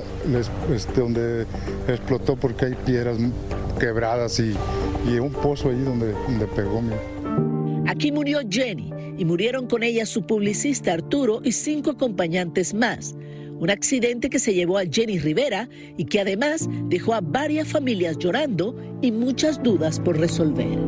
este, 0.70 1.00
donde 1.00 1.46
explotó 1.88 2.36
porque 2.36 2.66
hay 2.66 2.74
piedras 2.74 3.16
quebradas 3.80 4.38
y, 4.38 4.54
y 5.10 5.18
un 5.18 5.32
pozo 5.32 5.70
ahí 5.70 5.80
donde, 5.80 6.12
donde 6.12 6.46
pegó, 6.46 6.82
mire. 6.82 7.21
Aquí 7.92 8.10
murió 8.10 8.40
Jenny 8.48 8.90
y 9.18 9.24
murieron 9.26 9.66
con 9.66 9.82
ella 9.82 10.06
su 10.06 10.26
publicista 10.26 10.94
Arturo 10.94 11.40
y 11.44 11.52
cinco 11.52 11.90
acompañantes 11.90 12.72
más. 12.72 13.14
Un 13.58 13.68
accidente 13.68 14.30
que 14.30 14.38
se 14.38 14.54
llevó 14.54 14.78
a 14.78 14.84
Jenny 14.90 15.18
Rivera 15.18 15.68
y 15.98 16.06
que 16.06 16.18
además 16.22 16.70
dejó 16.84 17.12
a 17.12 17.20
varias 17.20 17.68
familias 17.68 18.16
llorando 18.16 18.74
y 19.02 19.12
muchas 19.12 19.62
dudas 19.62 20.00
por 20.00 20.18
resolver. 20.18 20.78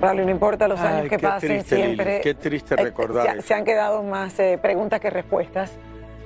Pablo, 0.00 0.24
no 0.24 0.30
importa 0.30 0.66
los 0.66 0.80
Ay, 0.80 0.86
años 1.00 1.08
que 1.10 1.18
pasen, 1.18 1.50
triste, 1.50 1.74
Lili, 1.76 1.86
siempre. 1.88 2.20
qué 2.22 2.32
triste 2.32 2.74
eh, 2.78 2.82
recordar 2.82 3.42
se 3.42 3.52
han 3.52 3.66
quedado 3.66 4.02
más 4.02 4.38
eh, 4.40 4.58
preguntas 4.60 5.00
que 5.00 5.10
respuestas. 5.10 5.72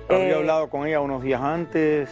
Había 0.09 0.29
Eh, 0.29 0.35
hablado 0.35 0.71
con 0.71 0.87
ella 0.87 1.01
unos 1.01 1.25
días 1.25 1.41
antes. 1.43 2.09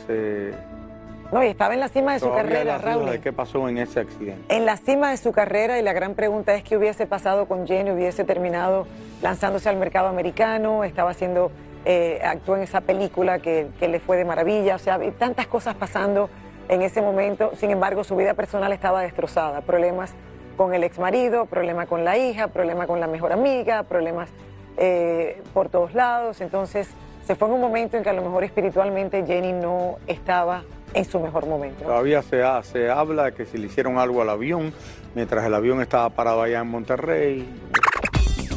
No, 1.32 1.42
y 1.42 1.46
estaba 1.46 1.74
en 1.74 1.80
la 1.80 1.88
cima 1.88 2.12
de 2.12 2.20
su 2.20 2.30
carrera, 2.30 2.78
Raúl. 2.78 3.10
de 3.10 3.20
qué 3.20 3.32
pasó 3.32 3.68
en 3.68 3.78
ese 3.78 4.00
accidente. 4.00 4.54
En 4.54 4.66
la 4.66 4.76
cima 4.76 5.10
de 5.10 5.16
su 5.16 5.32
carrera 5.32 5.78
y 5.78 5.82
la 5.82 5.94
gran 5.94 6.14
pregunta 6.14 6.54
es 6.54 6.62
qué 6.62 6.76
hubiese 6.76 7.06
pasado 7.06 7.46
con 7.46 7.66
Jenny, 7.66 7.90
hubiese 7.90 8.24
terminado 8.24 8.86
lanzándose 9.22 9.68
al 9.68 9.76
mercado 9.76 10.08
americano, 10.08 10.84
estaba 10.84 11.10
haciendo, 11.10 11.50
eh, 11.86 12.20
actuó 12.22 12.56
en 12.56 12.62
esa 12.62 12.82
película 12.82 13.38
que, 13.38 13.68
que 13.80 13.88
le 13.88 13.98
fue 13.98 14.18
de 14.18 14.24
maravilla, 14.24 14.76
o 14.76 14.78
sea, 14.78 14.96
hay 14.96 15.10
tantas 15.12 15.46
cosas 15.46 15.74
pasando 15.74 16.28
en 16.68 16.82
ese 16.82 17.00
momento, 17.00 17.52
sin 17.56 17.70
embargo 17.70 18.04
su 18.04 18.14
vida 18.14 18.34
personal 18.34 18.72
estaba 18.72 19.00
destrozada, 19.02 19.62
problemas 19.62 20.14
con 20.56 20.74
el 20.74 20.84
ex 20.84 20.98
marido, 20.98 21.46
problema 21.46 21.86
con 21.86 22.04
la 22.04 22.18
hija, 22.18 22.48
problema 22.48 22.86
con 22.86 23.00
la 23.00 23.06
mejor 23.06 23.32
amiga, 23.32 23.84
problemas 23.84 24.28
eh, 24.76 25.42
por 25.54 25.68
todos 25.68 25.94
lados, 25.94 26.40
entonces 26.40 26.88
se 27.26 27.34
fue 27.36 27.48
en 27.48 27.54
un 27.54 27.60
momento 27.60 27.96
en 27.96 28.02
que 28.02 28.10
a 28.10 28.12
lo 28.14 28.22
mejor 28.22 28.44
espiritualmente 28.44 29.24
Jenny 29.26 29.52
no 29.52 29.96
estaba 30.06 30.62
en 30.94 31.04
su 31.04 31.18
mejor 31.20 31.46
momento. 31.46 31.84
Todavía 31.84 32.22
se, 32.22 32.42
ha- 32.42 32.62
se 32.62 32.90
habla 32.90 33.24
de 33.24 33.34
que 33.34 33.46
si 33.46 33.58
le 33.58 33.66
hicieron 33.66 33.98
algo 33.98 34.20
al 34.22 34.28
avión, 34.30 34.72
mientras 35.14 35.44
el 35.46 35.54
avión 35.54 35.80
estaba 35.80 36.10
parado 36.10 36.42
allá 36.42 36.60
en 36.60 36.68
Monterrey. 36.68 37.48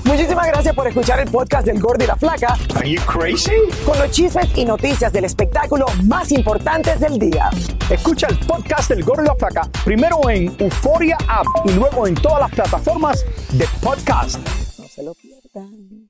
Muchísimas 0.04 0.48
gracias 0.48 0.76
por 0.76 0.88
escuchar 0.88 1.20
el 1.20 1.32
podcast 1.32 1.66
del 1.66 1.80
Gordo 1.82 2.04
y 2.04 2.08
la 2.08 2.16
Flaca. 2.16 2.56
Are 2.76 2.88
you 2.90 3.02
crazy? 3.08 3.52
Con 3.86 3.98
los 3.98 4.12
chismes 4.12 4.56
y 4.56 4.64
noticias 4.64 5.12
del 5.12 5.26
espectáculo 5.26 5.86
más 6.04 6.32
importantes 6.32 7.00
del 7.00 7.18
día. 7.18 7.50
Escucha 7.90 8.28
el 8.28 8.38
podcast 8.46 8.90
del 8.90 9.04
Gordo 9.04 9.24
y 9.24 9.28
la 9.28 9.36
Flaca 9.36 9.62
primero 9.84 10.30
en 10.30 10.56
Euforia 10.60 11.18
App 11.28 11.48
y 11.66 11.72
luego 11.74 12.06
en 12.06 12.14
todas 12.16 12.40
las 12.42 12.52
plataformas 12.52 13.26
de 13.54 13.66
podcast. 13.82 14.38
No 14.80 14.88
se 14.88 15.04
lo 15.04 15.14
pierdan. 15.16 16.10